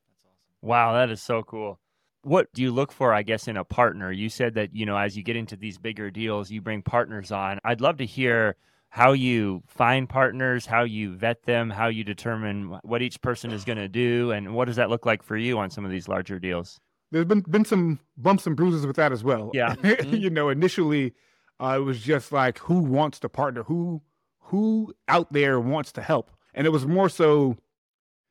That's 0.07 0.21
awesome. 0.23 0.69
Wow, 0.69 0.93
that 0.93 1.09
is 1.09 1.21
so 1.21 1.43
cool. 1.43 1.79
What 2.21 2.51
do 2.53 2.61
you 2.61 2.71
look 2.71 2.91
for, 2.91 3.13
I 3.13 3.21
guess, 3.21 3.47
in 3.47 3.55
a 3.55 3.63
partner? 3.63 4.11
You 4.11 4.29
said 4.29 4.55
that, 4.55 4.75
you 4.75 4.85
know, 4.85 4.97
as 4.97 5.15
you 5.15 5.21
get 5.21 5.35
into 5.35 5.55
these 5.55 5.77
bigger 5.77 6.09
deals, 6.09 6.49
you 6.49 6.59
bring 6.59 6.81
partners 6.81 7.31
on. 7.31 7.59
I'd 7.63 7.81
love 7.81 7.97
to 7.97 8.05
hear 8.05 8.55
how 8.89 9.11
you 9.11 9.61
find 9.67 10.07
partners, 10.07 10.65
how 10.65 10.83
you 10.83 11.15
vet 11.15 11.43
them, 11.43 11.69
how 11.69 11.87
you 11.87 12.03
determine 12.03 12.79
what 12.83 13.01
each 13.01 13.21
person 13.21 13.51
is 13.51 13.65
going 13.65 13.77
to 13.77 13.89
do, 13.89 14.31
and 14.31 14.55
what 14.55 14.65
does 14.65 14.77
that 14.77 14.89
look 14.89 15.05
like 15.05 15.21
for 15.21 15.35
you 15.35 15.59
on 15.59 15.69
some 15.69 15.83
of 15.83 15.91
these 15.91 16.07
larger 16.07 16.39
deals? 16.39 16.79
There's 17.11 17.25
been 17.25 17.41
been 17.41 17.65
some 17.65 17.99
bumps 18.17 18.47
and 18.47 18.55
bruises 18.55 18.87
with 18.87 18.95
that 18.95 19.11
as 19.11 19.21
well. 19.21 19.51
Yeah, 19.53 19.75
you 20.05 20.29
know, 20.29 20.47
initially 20.47 21.13
uh, 21.59 21.75
it 21.77 21.83
was 21.83 22.01
just 22.01 22.31
like 22.31 22.59
who 22.59 22.79
wants 22.79 23.19
to 23.19 23.29
partner, 23.29 23.63
who 23.63 24.01
who 24.39 24.93
out 25.07 25.31
there 25.33 25.59
wants 25.59 25.91
to 25.93 26.01
help, 26.01 26.31
and 26.53 26.67
it 26.67 26.71
was 26.71 26.85
more 26.85 27.09
so 27.09 27.57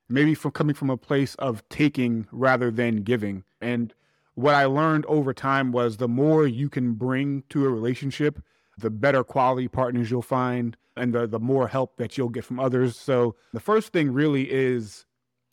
maybe 0.09 0.35
from 0.35 0.51
coming 0.51 0.75
from 0.75 0.91
a 0.91 0.97
place 0.97 1.35
of 1.37 1.67
taking 1.69 2.27
rather 2.31 2.71
than 2.71 3.03
giving. 3.03 3.45
And 3.61 3.95
what 4.35 4.55
I 4.55 4.65
learned 4.65 5.07
over 5.07 5.33
time 5.33 5.73
was 5.73 5.97
the 5.97 6.09
more 6.09 6.47
you 6.47 6.69
can 6.69 6.95
bring 6.95 7.45
to 7.51 7.65
a 7.65 7.69
relationship, 7.69 8.43
the 8.79 8.91
better 8.91 9.25
quality 9.25 9.69
partners 9.69 10.11
you'll 10.11 10.23
find 10.23 10.77
and 10.97 11.13
the, 11.13 11.27
the 11.27 11.41
more 11.41 11.69
help 11.69 11.97
that 11.97 12.17
you'll 12.17 12.29
get 12.29 12.45
from 12.45 12.61
others. 12.61 12.97
So 12.97 13.37
the 13.53 13.61
first 13.61 13.93
thing 13.93 14.13
really 14.13 14.51
is 14.53 15.07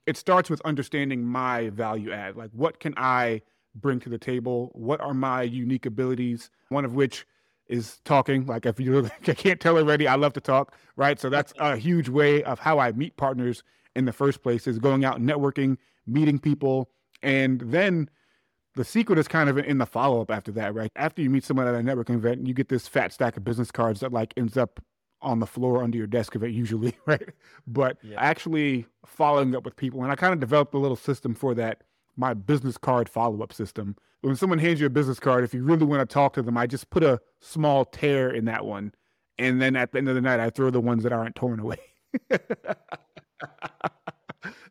it 0.06 0.18
starts 0.18 0.50
with 0.50 0.62
understanding 0.62 1.24
my 1.24 1.70
value 1.70 2.12
add. 2.12 2.36
Like 2.36 2.52
what 2.52 2.80
can 2.80 2.94
I 2.98 3.42
bring 3.76 4.00
to 4.02 4.10
the 4.10 4.18
table? 4.18 4.72
What 4.74 5.00
are 5.00 5.14
my 5.14 5.44
unique 5.44 5.86
abilities? 5.86 6.50
One 6.70 6.86
of 6.86 6.94
which 6.94 7.26
is 7.72 8.00
talking. 8.06 8.46
Like 8.46 8.66
if 8.66 8.80
you 8.80 9.06
I 9.06 9.10
can't 9.34 9.60
tell 9.60 9.78
already, 9.78 10.08
I 10.08 10.16
love 10.16 10.34
to 10.34 10.42
talk, 10.42 10.76
right? 10.96 11.20
So 11.20 11.30
that's 11.30 11.54
a 11.58 11.78
huge 11.78 12.10
way 12.10 12.44
of 12.44 12.60
how 12.60 12.80
I 12.80 12.92
meet 12.92 13.18
partners 13.18 13.64
in 13.96 14.06
the 14.06 14.14
first 14.14 14.44
place 14.44 14.68
is 14.68 14.78
going 14.80 15.04
out 15.04 15.22
networking, 15.22 15.78
meeting 16.06 16.40
people, 16.40 16.90
and 17.24 17.62
then 17.62 18.10
the 18.76 18.86
secret 18.86 19.20
is 19.20 19.28
kind 19.28 19.50
of 19.50 19.58
in 19.58 19.78
the 19.78 19.86
follow 19.86 20.22
up 20.22 20.32
after 20.32 20.52
that, 20.54 20.74
right? 20.74 20.92
After 20.96 21.22
you 21.22 21.30
meet 21.30 21.44
someone 21.44 21.68
at 21.68 21.76
a 21.76 21.80
networking 21.80 22.16
event, 22.16 22.48
you 22.48 22.54
get 22.54 22.70
this 22.70 22.88
fat 22.88 23.12
stack 23.12 23.36
of 23.36 23.44
business 23.44 23.72
cards 23.72 24.00
that 24.00 24.14
like 24.14 24.34
ends 24.38 24.56
up 24.56 24.80
on 25.22 25.40
the 25.40 25.46
floor 25.46 25.84
under 25.84 25.98
your 25.98 26.08
desk 26.08 26.36
of 26.36 26.44
it 26.44 26.52
usually, 26.52 26.96
right? 27.06 27.30
But 27.68 27.98
yeah. 28.02 28.16
actually 28.20 28.86
following 29.06 29.56
up 29.56 29.66
with 29.66 29.76
people, 29.76 30.04
and 30.04 30.12
I 30.12 30.16
kind 30.16 30.34
of 30.34 30.40
developed 30.40 30.74
a 30.74 30.78
little 30.78 30.96
system 30.96 31.36
for 31.36 31.54
that, 31.56 31.84
my 32.16 32.34
business 32.34 32.78
card 32.78 33.10
follow 33.10 33.42
up 33.42 33.54
system 33.54 33.96
when 34.22 34.36
someone 34.36 34.60
hands 34.60 34.80
you 34.80 34.86
a 34.86 34.90
business 34.90 35.20
card, 35.20 35.44
if 35.44 35.54
you 35.54 35.64
really 35.64 35.86
want 35.86 36.08
to 36.08 36.14
talk 36.14 36.34
to 36.34 36.42
them, 36.42 36.58
I 36.58 36.68
just 36.68 36.90
put 36.90 37.04
a 37.04 37.20
small 37.40 37.86
tear 37.86 38.30
in 38.30 38.46
that 38.46 38.66
one. 38.66 38.94
And 39.38 39.62
then 39.62 39.76
at 39.76 39.92
the 39.92 39.98
end 39.98 40.08
of 40.10 40.16
the 40.16 40.22
night, 40.22 40.40
I 40.40 40.50
throw 40.52 40.70
the 40.70 40.80
ones 40.80 41.04
that 41.04 41.12
aren't 41.12 41.36
torn 41.36 41.60
away. 41.60 41.80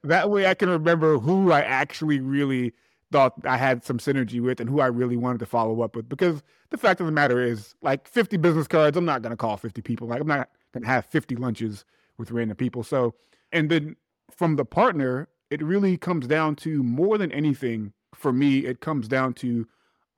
that 0.04 0.30
way 0.30 0.46
I 0.46 0.54
can 0.54 0.68
remember 0.68 1.18
who 1.18 1.50
I 1.50 1.60
actually 1.62 2.20
really 2.20 2.72
thought 3.10 3.34
I 3.44 3.56
had 3.56 3.84
some 3.84 3.98
synergy 3.98 4.40
with 4.40 4.60
and 4.60 4.70
who 4.70 4.80
I 4.80 4.86
really 4.86 5.16
wanted 5.16 5.38
to 5.40 5.46
follow 5.46 5.82
up 5.82 5.96
with. 5.96 6.08
Because 6.08 6.44
the 6.70 6.78
fact 6.78 7.00
of 7.00 7.06
the 7.06 7.12
matter 7.12 7.42
is, 7.42 7.74
like 7.82 8.06
50 8.06 8.36
business 8.36 8.68
cards, 8.68 8.96
I'm 8.96 9.04
not 9.04 9.22
going 9.22 9.32
to 9.32 9.36
call 9.36 9.56
50 9.56 9.82
people. 9.82 10.06
Like, 10.06 10.20
I'm 10.20 10.28
not 10.28 10.48
going 10.72 10.84
to 10.84 10.88
have 10.88 11.06
50 11.06 11.34
lunches 11.34 11.84
with 12.18 12.30
random 12.30 12.56
people. 12.56 12.84
So, 12.84 13.14
and 13.50 13.68
then 13.68 13.96
from 14.30 14.54
the 14.54 14.64
partner, 14.64 15.26
it 15.50 15.62
really 15.62 15.96
comes 15.96 16.26
down 16.26 16.56
to 16.56 16.82
more 16.82 17.18
than 17.18 17.32
anything 17.32 17.92
for 18.14 18.32
me, 18.32 18.60
it 18.66 18.80
comes 18.80 19.08
down 19.08 19.34
to 19.34 19.66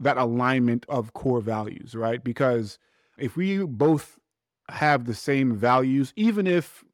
that 0.01 0.17
alignment 0.17 0.85
of 0.89 1.13
core 1.15 1.41
values, 1.41 1.95
right? 1.95 2.23
Because 2.23 2.79
if 3.19 3.37
we 3.37 3.65
both 3.65 4.19
have 4.69 5.05
the 5.05 5.15
same 5.15 5.57
values, 5.57 6.13
even 6.17 6.47
if, 6.47 6.85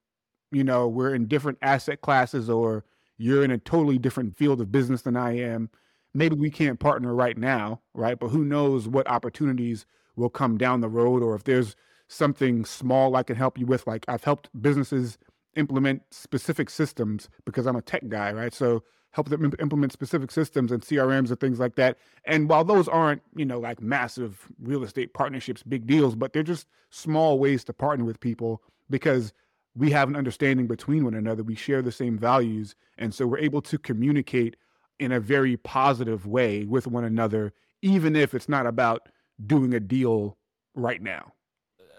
you 0.53 0.63
know, 0.63 0.87
we're 0.87 1.15
in 1.15 1.27
different 1.27 1.59
asset 1.63 2.01
classes 2.01 2.51
or 2.51 2.85
you're 3.17 3.45
in 3.45 3.51
a 3.51 3.59
totally 3.59 3.99
different 3.99 4.37
field 4.37 4.61
of 4.61 4.71
business 4.71 5.03
than 5.03 5.17
I 5.17 5.39
am, 5.39 5.71
maybe 6.15 6.37
we 6.37 6.51
can't 6.51 6.79
partner 6.79 7.15
right 7.15 7.37
now, 7.37 7.81
right? 7.95 8.19
But 8.19 8.29
who 8.29 8.45
knows 8.45 8.89
what 8.89 9.09
opportunities 9.09 9.87
will 10.17 10.31
come 10.31 10.59
down 10.59 10.81
the 10.81 10.89
road 10.89 11.23
or 11.23 11.35
if 11.35 11.45
there's 11.45 11.77
something 12.09 12.65
small 12.65 13.17
I 13.17 13.23
can 13.23 13.37
help 13.37 13.59
you 13.59 13.67
with. 13.67 13.87
Like 13.87 14.05
I've 14.09 14.25
helped 14.25 14.51
businesses 14.61 15.19
implement 15.59 16.03
specific 16.11 16.71
systems 16.71 17.29
because 17.45 17.67
I'm 17.67 17.77
a 17.77 17.83
tech 17.83 18.09
guy, 18.09 18.33
right? 18.33 18.55
So 18.55 18.83
help 19.11 19.29
them 19.29 19.53
implement 19.59 19.93
specific 19.93 20.31
systems 20.31 20.71
and 20.71 20.83
CRMs 20.83 21.31
and 21.31 21.41
things 21.41 21.59
like 21.59 21.75
that. 21.77 21.99
And 22.25 22.49
while 22.49 22.65
those 22.65 22.89
aren't, 22.89 23.23
you 23.35 23.45
know, 23.45 23.59
like 23.59 23.83
massive 23.83 24.47
real 24.63 24.85
estate 24.85 25.15
partnerships, 25.15 25.63
big 25.63 25.87
deals, 25.87 26.15
but 26.15 26.33
they're 26.33 26.43
just 26.43 26.69
small 26.91 27.39
ways 27.39 27.65
to 27.65 27.73
partner 27.73 28.05
with 28.05 28.21
people 28.21 28.63
because 28.89 29.33
we 29.75 29.91
have 29.91 30.09
an 30.09 30.17
understanding 30.17 30.67
between 30.67 31.05
one 31.05 31.15
another. 31.15 31.43
We 31.43 31.55
share 31.55 31.83
the 31.83 31.93
same 31.93 32.19
values. 32.19 32.75
And 32.97 33.13
so 33.13 33.27
we're 33.27 33.39
able 33.39 33.63
to 33.63 33.79
communicate 33.79 34.57
in 35.01 35.13
a 35.13 35.21
very 35.21 35.57
positive 35.57 36.27
way 36.27 36.65
with 36.65 36.87
one 36.87 37.05
another, 37.05 37.53
even 37.83 38.15
if 38.15 38.35
it's 38.35 38.49
not 38.49 38.67
about 38.67 39.09
doing 39.47 39.75
a 39.75 39.81
deal 39.81 40.37
right 40.75 41.03
now 41.03 41.33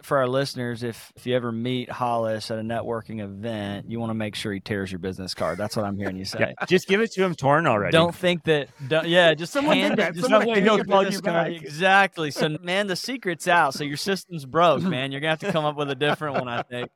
for 0.01 0.17
our 0.17 0.27
listeners, 0.27 0.83
if 0.83 1.11
if 1.15 1.25
you 1.25 1.35
ever 1.35 1.51
meet 1.51 1.89
Hollis 1.89 2.51
at 2.51 2.59
a 2.59 2.61
networking 2.61 3.21
event, 3.21 3.89
you 3.89 3.99
want 3.99 4.09
to 4.09 4.15
make 4.15 4.35
sure 4.35 4.53
he 4.53 4.59
tears 4.59 4.91
your 4.91 4.99
business 4.99 5.33
card. 5.33 5.57
That's 5.57 5.75
what 5.75 5.85
I'm 5.85 5.97
hearing 5.97 6.17
you 6.17 6.25
say. 6.25 6.39
Yeah, 6.39 6.65
just 6.67 6.87
give 6.87 7.01
it 7.01 7.11
to 7.13 7.23
him 7.23 7.35
torn 7.35 7.67
already. 7.67 7.91
Don't 7.91 8.15
think 8.15 8.43
that. 8.45 8.69
Don't, 8.87 9.07
yeah, 9.07 9.33
just 9.33 9.53
someone 9.53 9.77
hand 9.77 9.97
that. 9.97 10.15
Just 10.15 10.29
Someone 10.29 10.55
hand 10.55 10.65
your 10.65 10.83
business 10.83 11.21
card. 11.21 11.53
Exactly. 11.53 12.31
So, 12.31 12.57
man, 12.61 12.87
the 12.87 12.95
secret's 12.95 13.47
out. 13.47 13.73
So 13.73 13.83
your 13.83 13.97
system's 13.97 14.45
broke, 14.45 14.81
man. 14.81 15.11
You're 15.11 15.21
gonna 15.21 15.31
have 15.31 15.39
to 15.39 15.51
come 15.51 15.65
up 15.65 15.75
with 15.75 15.89
a 15.89 15.95
different 15.95 16.35
one. 16.35 16.47
I 16.47 16.61
think. 16.63 16.89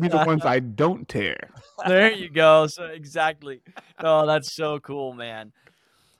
Be 0.00 0.08
the 0.08 0.18
ones 0.18 0.44
I 0.44 0.58
don't 0.60 1.08
tear. 1.08 1.38
There 1.86 2.12
you 2.12 2.28
go. 2.28 2.66
So 2.66 2.84
exactly. 2.84 3.62
Oh, 3.98 4.26
that's 4.26 4.52
so 4.52 4.78
cool, 4.80 5.14
man. 5.14 5.52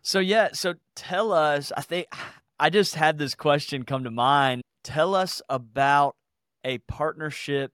So 0.03 0.19
yeah. 0.19 0.49
So 0.53 0.75
tell 0.95 1.33
us. 1.33 1.73
I 1.77 1.83
think 1.83 2.09
I 2.59 2.71
just 2.71 2.95
had 2.95 3.19
this 3.19 3.35
question 3.35 3.85
come 3.85 4.05
to 4.05 4.11
mind 4.11 4.63
Tell 4.87 5.17
us 5.17 5.43
about 5.49 6.15
a 6.65 6.79
partnership 6.79 7.73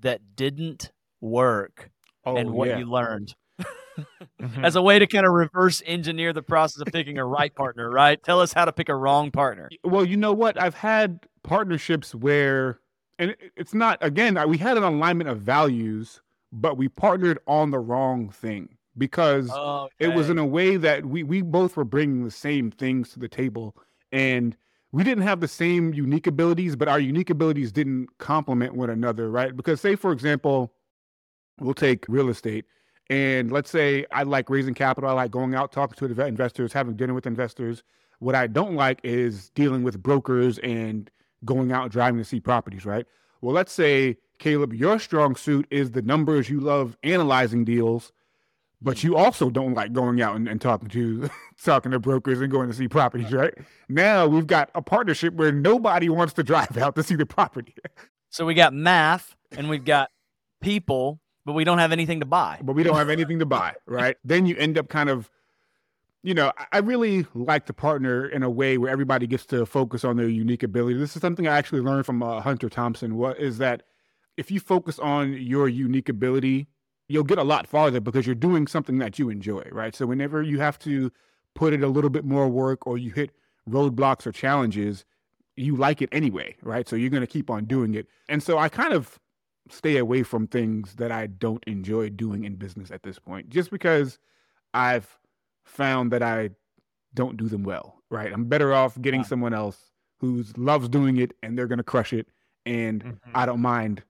that 0.00 0.36
didn't 0.36 0.92
work 1.22 1.90
Oh, 2.26 2.36
and 2.36 2.50
what 2.50 2.68
yeah. 2.68 2.78
you 2.78 2.84
learned 2.86 3.34
as 4.62 4.76
a 4.76 4.82
way 4.82 4.98
to 4.98 5.06
kind 5.06 5.26
of 5.26 5.32
reverse 5.32 5.82
engineer 5.86 6.34
the 6.34 6.42
process 6.42 6.80
of 6.80 6.92
picking 6.92 7.16
a 7.16 7.24
right 7.24 7.54
partner, 7.54 7.90
right? 7.90 8.22
Tell 8.22 8.40
us 8.40 8.52
how 8.52 8.66
to 8.66 8.72
pick 8.72 8.90
a 8.90 8.94
wrong 8.94 9.30
partner. 9.30 9.70
Well, 9.84 10.04
you 10.04 10.18
know 10.18 10.32
what? 10.34 10.60
I've 10.60 10.74
had 10.74 11.20
partnerships 11.42 12.14
where, 12.14 12.80
and 13.18 13.36
it's 13.56 13.72
not, 13.72 13.98
again, 14.02 14.38
we 14.48 14.58
had 14.58 14.76
an 14.76 14.82
alignment 14.84 15.30
of 15.30 15.40
values, 15.40 16.20
but 16.52 16.76
we 16.76 16.88
partnered 16.88 17.38
on 17.46 17.70
the 17.70 17.78
wrong 17.78 18.28
thing 18.28 18.76
because 18.98 19.50
it 19.98 20.08
was 20.08 20.28
in 20.28 20.38
a 20.38 20.46
way 20.46 20.76
that 20.76 21.06
we, 21.06 21.22
we 21.22 21.40
both 21.40 21.76
were 21.76 21.84
bringing 21.84 22.24
the 22.24 22.30
same 22.30 22.70
things 22.70 23.10
to 23.12 23.18
the 23.18 23.28
table. 23.28 23.76
And 24.12 24.56
we 24.94 25.02
didn't 25.02 25.24
have 25.24 25.40
the 25.40 25.48
same 25.48 25.92
unique 25.92 26.28
abilities, 26.28 26.76
but 26.76 26.86
our 26.86 27.00
unique 27.00 27.28
abilities 27.28 27.72
didn't 27.72 28.16
complement 28.18 28.76
one 28.76 28.90
another, 28.90 29.28
right? 29.28 29.56
Because, 29.56 29.80
say, 29.80 29.96
for 29.96 30.12
example, 30.12 30.72
we'll 31.58 31.74
take 31.74 32.04
real 32.08 32.28
estate. 32.28 32.64
And 33.10 33.50
let's 33.50 33.70
say 33.70 34.06
I 34.12 34.22
like 34.22 34.48
raising 34.48 34.72
capital. 34.72 35.10
I 35.10 35.12
like 35.14 35.32
going 35.32 35.52
out, 35.52 35.72
talking 35.72 35.96
to 35.96 36.14
inve- 36.14 36.28
investors, 36.28 36.72
having 36.72 36.94
dinner 36.94 37.12
with 37.12 37.26
investors. 37.26 37.82
What 38.20 38.36
I 38.36 38.46
don't 38.46 38.76
like 38.76 39.00
is 39.02 39.50
dealing 39.50 39.82
with 39.82 40.00
brokers 40.00 40.58
and 40.58 41.10
going 41.44 41.72
out 41.72 41.90
driving 41.90 42.18
to 42.18 42.24
see 42.24 42.38
properties, 42.38 42.86
right? 42.86 43.04
Well, 43.40 43.52
let's 43.52 43.72
say, 43.72 44.16
Caleb, 44.38 44.72
your 44.72 45.00
strong 45.00 45.34
suit 45.34 45.66
is 45.72 45.90
the 45.90 46.02
numbers. 46.02 46.48
You 46.48 46.60
love 46.60 46.96
analyzing 47.02 47.64
deals, 47.64 48.12
but 48.82 49.02
you 49.02 49.16
also 49.16 49.50
don't 49.50 49.74
like 49.74 49.92
going 49.92 50.20
out 50.20 50.36
and, 50.36 50.46
and 50.48 50.60
talking 50.60 50.88
to 50.90 51.28
talking 51.64 51.92
to 51.92 51.98
brokers 51.98 52.40
and 52.40 52.50
going 52.50 52.68
to 52.68 52.74
see 52.74 52.88
properties, 52.88 53.32
right? 53.32 53.54
Now 53.88 54.26
we've 54.26 54.46
got 54.46 54.70
a 54.74 54.82
partnership 54.82 55.34
where 55.34 55.52
nobody 55.52 56.08
wants 56.08 56.34
to 56.34 56.42
drive 56.42 56.76
out 56.78 56.94
to 56.96 57.02
see 57.02 57.14
the 57.16 57.26
property, 57.26 57.74
So 58.30 58.44
we 58.46 58.54
got 58.54 58.72
math 58.74 59.34
and 59.56 59.68
we've 59.68 59.84
got 59.84 60.10
people, 60.60 61.20
but 61.46 61.52
we 61.52 61.64
don't 61.64 61.78
have 61.78 61.92
anything 61.92 62.20
to 62.20 62.26
buy. 62.26 62.58
but 62.62 62.74
we 62.74 62.82
don't 62.82 62.96
have 62.96 63.10
anything 63.10 63.38
to 63.38 63.46
buy, 63.46 63.74
right? 63.86 64.16
Then 64.24 64.46
you 64.46 64.56
end 64.56 64.76
up 64.78 64.88
kind 64.88 65.08
of, 65.08 65.30
you 66.22 66.34
know, 66.34 66.52
I- 66.72 66.78
really 66.78 67.26
like 67.34 67.66
to 67.66 67.72
partner 67.72 68.26
in 68.26 68.42
a 68.42 68.50
way 68.50 68.78
where 68.78 68.90
everybody 68.90 69.26
gets 69.26 69.44
to 69.46 69.66
focus 69.66 70.04
on 70.04 70.16
their 70.16 70.28
unique 70.28 70.62
ability. 70.62 70.98
This 70.98 71.14
is 71.16 71.20
something 71.22 71.46
I 71.46 71.56
actually 71.56 71.82
learned 71.82 72.06
from 72.06 72.22
uh, 72.22 72.40
Hunter 72.40 72.68
Thompson. 72.68 73.16
What 73.16 73.38
is 73.38 73.58
that? 73.58 73.82
If 74.36 74.50
you 74.50 74.58
focus 74.58 74.98
on 74.98 75.34
your 75.34 75.68
unique 75.68 76.08
ability, 76.08 76.66
you'll 77.08 77.24
get 77.24 77.38
a 77.38 77.42
lot 77.44 77.66
farther 77.66 78.00
because 78.00 78.26
you're 78.26 78.34
doing 78.34 78.66
something 78.66 78.98
that 78.98 79.18
you 79.18 79.28
enjoy, 79.30 79.62
right? 79.72 79.94
So 79.94 80.06
whenever 80.06 80.42
you 80.42 80.60
have 80.60 80.78
to 80.80 81.10
put 81.54 81.72
in 81.72 81.82
a 81.84 81.88
little 81.88 82.10
bit 82.10 82.24
more 82.24 82.48
work 82.48 82.86
or 82.86 82.98
you 82.98 83.10
hit 83.12 83.30
roadblocks 83.68 84.26
or 84.26 84.32
challenges, 84.32 85.04
you 85.56 85.76
like 85.76 86.02
it 86.02 86.08
anyway, 86.12 86.56
right? 86.62 86.88
So 86.88 86.96
you're 86.96 87.10
going 87.10 87.20
to 87.20 87.26
keep 87.26 87.50
on 87.50 87.64
doing 87.66 87.94
it. 87.94 88.08
And 88.28 88.42
so 88.42 88.58
I 88.58 88.68
kind 88.68 88.92
of 88.92 89.18
stay 89.70 89.96
away 89.98 90.22
from 90.22 90.46
things 90.46 90.96
that 90.96 91.12
I 91.12 91.26
don't 91.26 91.62
enjoy 91.66 92.10
doing 92.10 92.44
in 92.44 92.56
business 92.56 92.90
at 92.90 93.02
this 93.02 93.18
point, 93.18 93.48
just 93.50 93.70
because 93.70 94.18
I've 94.74 95.18
found 95.64 96.10
that 96.12 96.22
I 96.22 96.50
don't 97.14 97.36
do 97.36 97.48
them 97.48 97.62
well, 97.62 98.02
right? 98.10 98.32
I'm 98.32 98.44
better 98.46 98.74
off 98.74 99.00
getting 99.00 99.20
Yeah. 99.20 99.26
someone 99.26 99.54
else 99.54 99.90
who 100.18 100.44
loves 100.56 100.88
doing 100.88 101.16
it 101.18 101.34
and 101.42 101.56
they're 101.56 101.66
going 101.68 101.78
to 101.78 101.84
crush 101.84 102.12
it. 102.12 102.28
And 102.66 103.04
Mhm. 103.04 103.18
I 103.34 103.46
don't 103.46 103.60
mind 103.60 104.02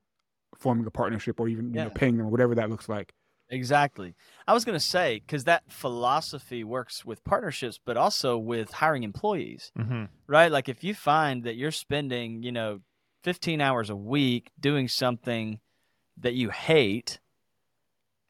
forming 0.65 0.87
a 0.87 0.91
partnership 0.91 1.39
or 1.39 1.47
even 1.47 1.71
you 1.75 1.79
know 1.83 1.91
paying 1.91 2.17
them, 2.17 2.31
whatever 2.31 2.55
that 2.55 2.71
looks 2.71 2.89
like. 2.89 3.13
Exactly. 3.49 4.15
I 4.47 4.55
was 4.55 4.65
going 4.65 4.75
to 4.77 4.83
say, 4.83 5.19
because 5.19 5.43
that 5.43 5.61
philosophy 5.71 6.63
works 6.63 7.05
with 7.05 7.23
partnerships, 7.23 7.79
but 7.85 7.95
also 7.95 8.35
with 8.39 8.71
hiring 8.71 9.03
employees, 9.03 9.71
Mhm. 9.77 10.09
right? 10.25 10.51
Like 10.51 10.67
if 10.67 10.83
you 10.83 10.95
find 10.95 11.43
that 11.43 11.55
you're 11.55 11.69
spending, 11.69 12.41
you 12.41 12.51
know, 12.51 12.79
15 13.23 13.61
hours 13.61 13.91
a 13.91 13.95
week 13.95 14.49
doing 14.59 14.87
something 14.87 15.59
that 16.17 16.33
you 16.33 16.49
hate, 16.49 17.19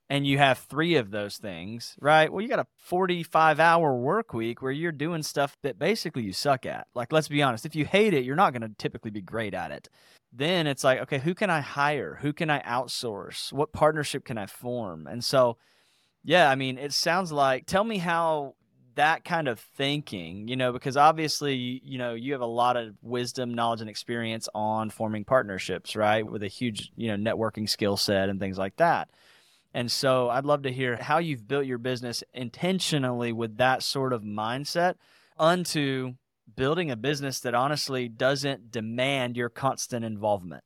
and 0.10 0.28
you 0.28 0.38
have 0.38 0.60
three 0.60 0.96
of 0.96 1.12
those 1.12 1.38
things, 1.38 1.96
right? 2.00 2.32
Well, 2.32 2.42
you 2.42 2.48
got 2.48 2.60
a 2.60 2.68
45 2.78 3.60
hour 3.60 3.96
work 3.96 4.34
week 4.34 4.62
where 4.62 4.72
you're 4.72 4.92
doing 4.92 5.24
stuff 5.24 5.58
that 5.64 5.80
basically 5.80 6.24
you 6.24 6.34
suck 6.34 6.66
at. 6.66 6.88
Like, 6.94 7.12
let's 7.12 7.28
be 7.28 7.42
honest, 7.42 7.66
if 7.66 7.76
you 7.76 7.86
hate 7.86 8.14
it, 8.14 8.24
you're 8.24 8.36
not 8.36 8.54
going 8.54 8.62
to 8.62 8.76
typically 8.78 9.12
be 9.12 9.22
great 9.22 9.54
at 9.54 9.72
it. 9.72 9.90
Then 10.32 10.68
it's 10.68 10.84
like, 10.84 11.00
okay, 11.02 11.18
who 11.18 11.34
can 11.34 11.50
I 11.50 11.62
hire? 11.62 12.20
Who 12.22 12.34
can 12.34 12.50
I 12.50 12.62
outsource? 12.62 13.52
What 13.52 13.74
partnership 13.74 14.26
can 14.26 14.38
I 14.38 14.46
form? 14.46 15.08
And 15.08 15.24
so, 15.24 15.58
yeah, 16.24 16.50
I 16.50 16.56
mean, 16.56 16.78
it 16.78 16.94
sounds 16.94 17.32
like, 17.32 17.66
tell 17.66 17.84
me 17.84 17.98
how 17.98 18.56
that 18.96 19.26
kind 19.26 19.48
of 19.48 19.60
thinking, 19.60 20.48
you 20.48 20.56
know, 20.56 20.72
because 20.72 20.98
obviously, 20.98 21.56
you 21.84 21.98
know, 21.98 22.14
you 22.14 22.34
have 22.34 22.42
a 22.42 22.46
lot 22.46 22.78
of 22.78 22.96
wisdom, 23.02 23.54
knowledge, 23.54 23.82
and 23.82 23.90
experience 23.90 24.48
on 24.54 24.90
forming 24.90 25.26
partnerships, 25.26 25.96
right? 25.96 26.26
With 26.26 26.44
a 26.44 26.48
huge, 26.48 26.92
you 26.96 27.16
know, 27.16 27.32
networking 27.32 27.68
skill 27.68 27.98
set 27.98 28.30
and 28.30 28.40
things 28.40 28.58
like 28.58 28.76
that. 28.78 29.10
And 29.76 29.92
so 29.92 30.30
I'd 30.30 30.46
love 30.46 30.62
to 30.62 30.72
hear 30.72 30.96
how 30.96 31.18
you've 31.18 31.50
built 31.50 31.66
your 31.66 31.78
business 31.78 32.24
intentionally 32.34 33.34
with 33.34 33.58
that 33.58 33.84
sort 33.84 34.14
of 34.14 34.24
mindset 34.24 34.96
unto 35.38 36.14
building 36.56 36.92
a 36.92 36.96
business 36.96 37.42
that 37.42 37.54
honestly 37.54 38.08
doesn't 38.08 38.72
demand 38.72 39.36
your 39.36 39.50
constant 39.50 40.06
involvement. 40.06 40.64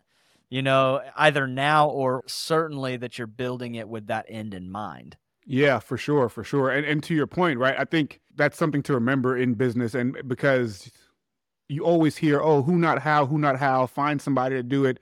You 0.48 0.62
know, 0.62 1.02
either 1.16 1.48
now 1.48 1.90
or 1.90 2.24
certainly 2.28 2.98
that 2.98 3.18
you're 3.18 3.26
building 3.26 3.74
it 3.74 3.90
with 3.90 4.06
that 4.08 4.28
end 4.30 4.54
in 4.54 4.70
mind. 4.70 5.18
Yeah, 5.44 5.80
for 5.80 5.98
sure, 5.98 6.30
for 6.30 6.44
sure. 6.44 6.70
And 6.70 6.86
and 6.86 7.02
to 7.06 7.16
your 7.16 7.26
point, 7.26 7.58
right? 7.58 7.76
I 7.80 7.86
think 7.86 8.22
that's 8.36 8.60
something 8.60 8.84
to 8.84 8.94
remember 8.94 9.36
in 9.36 9.56
business 9.56 9.96
and 9.96 10.16
because 10.28 10.92
you 11.68 11.84
always 11.84 12.18
hear, 12.18 12.42
oh, 12.42 12.62
who 12.62 12.78
not 12.78 13.00
how, 13.02 13.26
who 13.26 13.40
not 13.40 13.58
how, 13.58 13.88
find 13.88 14.22
somebody 14.22 14.56
to 14.56 14.64
do 14.64 14.86
it. 14.86 15.00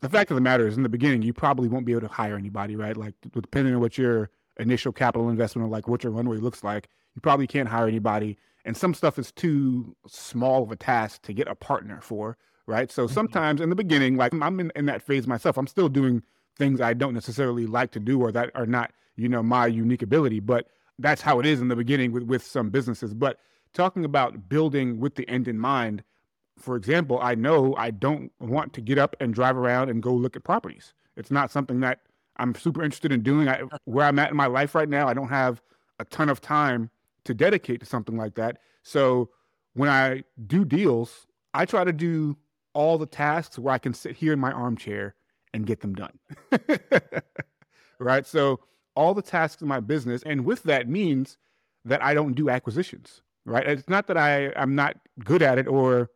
The 0.00 0.08
fact 0.08 0.30
of 0.30 0.34
the 0.34 0.40
matter 0.40 0.66
is 0.66 0.76
in 0.76 0.82
the 0.82 0.88
beginning, 0.88 1.22
you 1.22 1.32
probably 1.32 1.68
won't 1.68 1.84
be 1.84 1.92
able 1.92 2.02
to 2.02 2.08
hire 2.08 2.36
anybody, 2.36 2.76
right? 2.76 2.96
Like 2.96 3.14
depending 3.32 3.74
on 3.74 3.80
what 3.80 3.98
your 3.98 4.30
initial 4.58 4.92
capital 4.92 5.28
investment 5.28 5.66
or 5.66 5.70
like 5.70 5.88
what 5.88 6.02
your 6.02 6.12
runway 6.12 6.38
looks 6.38 6.64
like, 6.64 6.88
you 7.14 7.20
probably 7.20 7.46
can't 7.46 7.68
hire 7.68 7.86
anybody. 7.86 8.38
And 8.64 8.76
some 8.76 8.94
stuff 8.94 9.18
is 9.18 9.32
too 9.32 9.96
small 10.06 10.62
of 10.62 10.70
a 10.70 10.76
task 10.76 11.22
to 11.22 11.32
get 11.32 11.48
a 11.48 11.54
partner 11.54 12.00
for, 12.00 12.36
right? 12.66 12.90
So 12.90 13.04
mm-hmm. 13.04 13.14
sometimes 13.14 13.60
in 13.60 13.70
the 13.70 13.76
beginning, 13.76 14.16
like 14.16 14.32
I'm 14.34 14.60
in, 14.60 14.72
in 14.74 14.86
that 14.86 15.02
phase 15.02 15.26
myself, 15.26 15.56
I'm 15.56 15.66
still 15.66 15.88
doing 15.88 16.22
things 16.56 16.80
I 16.80 16.94
don't 16.94 17.14
necessarily 17.14 17.66
like 17.66 17.90
to 17.92 18.00
do 18.00 18.20
or 18.20 18.32
that 18.32 18.50
are 18.54 18.66
not, 18.66 18.92
you 19.16 19.28
know, 19.28 19.42
my 19.42 19.66
unique 19.66 20.02
ability. 20.02 20.40
But 20.40 20.68
that's 20.98 21.22
how 21.22 21.40
it 21.40 21.46
is 21.46 21.60
in 21.60 21.68
the 21.68 21.76
beginning 21.76 22.12
with, 22.12 22.24
with 22.24 22.44
some 22.44 22.70
businesses. 22.70 23.14
But 23.14 23.38
talking 23.72 24.04
about 24.04 24.48
building 24.48 25.00
with 25.00 25.14
the 25.14 25.28
end 25.28 25.48
in 25.48 25.58
mind, 25.58 26.04
for 26.60 26.76
example, 26.76 27.18
I 27.20 27.34
know 27.34 27.74
I 27.76 27.90
don't 27.90 28.30
want 28.40 28.72
to 28.74 28.80
get 28.80 28.98
up 28.98 29.16
and 29.20 29.34
drive 29.34 29.56
around 29.56 29.90
and 29.90 30.02
go 30.02 30.12
look 30.12 30.36
at 30.36 30.44
properties. 30.44 30.94
It's 31.16 31.30
not 31.30 31.50
something 31.50 31.80
that 31.80 32.00
I'm 32.36 32.54
super 32.54 32.82
interested 32.82 33.12
in 33.12 33.22
doing. 33.22 33.48
I, 33.48 33.60
uh-huh. 33.60 33.78
where 33.84 34.06
I'm 34.06 34.18
at 34.18 34.30
in 34.30 34.36
my 34.36 34.46
life 34.46 34.74
right 34.74 34.88
now, 34.88 35.08
I 35.08 35.14
don't 35.14 35.28
have 35.28 35.60
a 35.98 36.04
ton 36.04 36.28
of 36.28 36.40
time 36.40 36.90
to 37.24 37.34
dedicate 37.34 37.80
to 37.80 37.86
something 37.86 38.16
like 38.16 38.34
that. 38.36 38.58
So 38.82 39.30
when 39.74 39.88
I 39.88 40.24
do 40.46 40.64
deals, 40.64 41.26
I 41.52 41.66
try 41.66 41.84
to 41.84 41.92
do 41.92 42.36
all 42.72 42.98
the 42.98 43.06
tasks 43.06 43.58
where 43.58 43.74
I 43.74 43.78
can 43.78 43.92
sit 43.92 44.16
here 44.16 44.32
in 44.32 44.38
my 44.38 44.52
armchair 44.52 45.14
and 45.52 45.66
get 45.66 45.80
them 45.80 45.94
done. 45.94 46.18
right? 47.98 48.26
So 48.26 48.60
all 48.94 49.14
the 49.14 49.22
tasks 49.22 49.62
in 49.62 49.68
my 49.68 49.80
business, 49.80 50.22
and 50.24 50.44
with 50.44 50.62
that 50.64 50.88
means 50.88 51.36
that 51.84 52.02
I 52.02 52.14
don't 52.14 52.34
do 52.34 52.48
acquisitions. 52.48 53.22
Right? 53.46 53.66
It's 53.66 53.88
not 53.88 54.06
that 54.08 54.16
I 54.16 54.52
I'm 54.54 54.74
not 54.74 54.96
good 55.24 55.42
at 55.42 55.58
it 55.58 55.66
or 55.66 56.10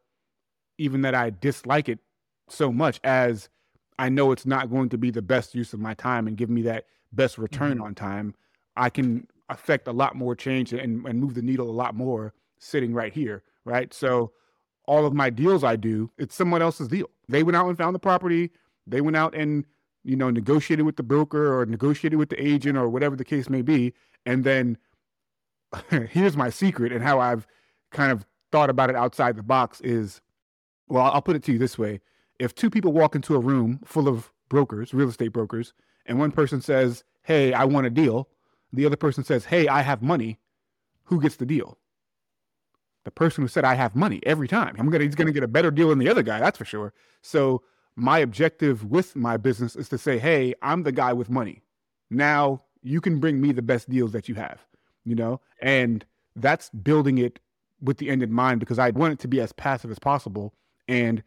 even 0.78 1.02
that 1.02 1.14
I 1.14 1.31
dislike 1.31 1.88
it 1.88 1.99
so 2.49 2.73
much 2.73 3.00
as 3.04 3.49
I 3.99 4.09
know 4.09 4.33
it's 4.33 4.47
not 4.47 4.71
going 4.71 4.88
to 4.90 4.99
be 4.99 5.11
the 5.11 5.23
best 5.23 5.54
use 5.54 5.73
of 5.73 5.81
my 5.81 5.95
time 5.95 6.26
and 6.26 6.37
give 6.37 6.50
me 6.50 6.62
that 6.62 6.87
best 7.12 7.38
return 7.38 7.75
mm-hmm. 7.75 7.85
on 7.85 7.95
time. 7.95 8.35
I 8.76 8.90
can 8.90 9.26
affect 9.49 9.88
a 9.88 9.93
lot 9.93 10.16
more 10.16 10.35
change 10.35 10.73
and, 10.73 11.07
and 11.07 11.21
move 11.21 11.35
the 11.35 11.43
needle 11.43 11.71
a 11.71 11.73
lot 11.73 11.95
more 11.95 12.35
sitting 12.59 12.93
right 12.93 13.12
here. 13.12 13.43
Right. 13.64 13.93
So 13.95 14.33
all 14.87 15.07
of 15.07 15.14
my 15.14 15.31
deals 15.31 15.64
I 15.64 15.76
do, 15.76 16.11
it's 16.19 16.35
someone 16.35 16.61
else's 16.61 16.88
deal. 16.88 17.09
They 17.28 17.43
went 17.43 17.57
out 17.57 17.66
and 17.66 17.78
found 17.78 17.95
the 17.95 18.00
property. 18.00 18.50
They 18.87 19.00
went 19.00 19.16
out 19.16 19.35
and, 19.35 19.64
you 20.02 20.16
know, 20.16 20.31
negotiated 20.31 20.85
with 20.85 20.97
the 20.97 21.02
broker 21.02 21.59
or 21.59 21.64
negotiated 21.64 22.19
with 22.19 22.28
the 22.28 22.45
agent 22.45 22.76
or 22.76 22.88
whatever 22.88 23.16
the 23.16 23.25
case 23.25 23.49
may 23.49 23.62
be. 23.62 23.95
And 24.26 24.45
then 24.45 24.76
here's 26.11 26.37
my 26.37 26.50
secret 26.50 26.93
and 26.93 27.02
how 27.02 27.21
I've 27.21 27.47
kind 27.90 28.12
of 28.12 28.26
thought 28.52 28.71
about 28.71 28.90
it 28.90 28.97
outside 28.97 29.37
the 29.37 29.43
box 29.43 29.81
is 29.81 30.21
well, 30.88 31.04
I'll 31.04 31.22
put 31.22 31.36
it 31.36 31.42
to 31.44 31.52
you 31.52 31.58
this 31.58 31.78
way. 31.78 32.00
If 32.38 32.54
two 32.54 32.70
people 32.70 32.92
walk 32.92 33.14
into 33.14 33.34
a 33.34 33.40
room 33.40 33.80
full 33.84 34.08
of 34.08 34.30
brokers, 34.48 34.92
real 34.92 35.08
estate 35.08 35.32
brokers, 35.32 35.72
and 36.06 36.18
one 36.18 36.32
person 36.32 36.60
says, 36.60 37.04
Hey, 37.22 37.52
I 37.52 37.64
want 37.64 37.86
a 37.86 37.90
deal, 37.90 38.28
the 38.72 38.86
other 38.86 38.96
person 38.96 39.24
says, 39.24 39.46
Hey, 39.46 39.68
I 39.68 39.82
have 39.82 40.02
money, 40.02 40.38
who 41.04 41.20
gets 41.20 41.36
the 41.36 41.46
deal? 41.46 41.78
The 43.04 43.10
person 43.10 43.42
who 43.42 43.48
said 43.48 43.64
I 43.64 43.74
have 43.74 43.94
money 43.94 44.20
every 44.24 44.48
time. 44.48 44.76
I'm 44.78 44.90
gonna 44.90 45.04
he's 45.04 45.14
gonna 45.14 45.32
get 45.32 45.42
a 45.42 45.48
better 45.48 45.70
deal 45.70 45.90
than 45.90 45.98
the 45.98 46.08
other 46.08 46.22
guy, 46.22 46.40
that's 46.40 46.58
for 46.58 46.64
sure. 46.64 46.92
So 47.22 47.62
my 47.96 48.18
objective 48.18 48.84
with 48.84 49.14
my 49.14 49.36
business 49.36 49.76
is 49.76 49.88
to 49.90 49.98
say, 49.98 50.18
Hey, 50.18 50.54
I'm 50.62 50.82
the 50.82 50.92
guy 50.92 51.12
with 51.12 51.30
money. 51.30 51.62
Now 52.10 52.62
you 52.82 53.00
can 53.00 53.20
bring 53.20 53.40
me 53.40 53.52
the 53.52 53.62
best 53.62 53.88
deals 53.88 54.12
that 54.12 54.28
you 54.28 54.34
have, 54.34 54.60
you 55.04 55.14
know? 55.14 55.40
And 55.60 56.04
that's 56.36 56.70
building 56.70 57.18
it 57.18 57.40
with 57.80 57.98
the 57.98 58.08
end 58.08 58.22
in 58.22 58.32
mind 58.32 58.60
because 58.60 58.78
I 58.78 58.90
want 58.90 59.14
it 59.14 59.18
to 59.20 59.28
be 59.28 59.40
as 59.40 59.52
passive 59.52 59.90
as 59.90 59.98
possible 59.98 60.54
And 60.88 61.22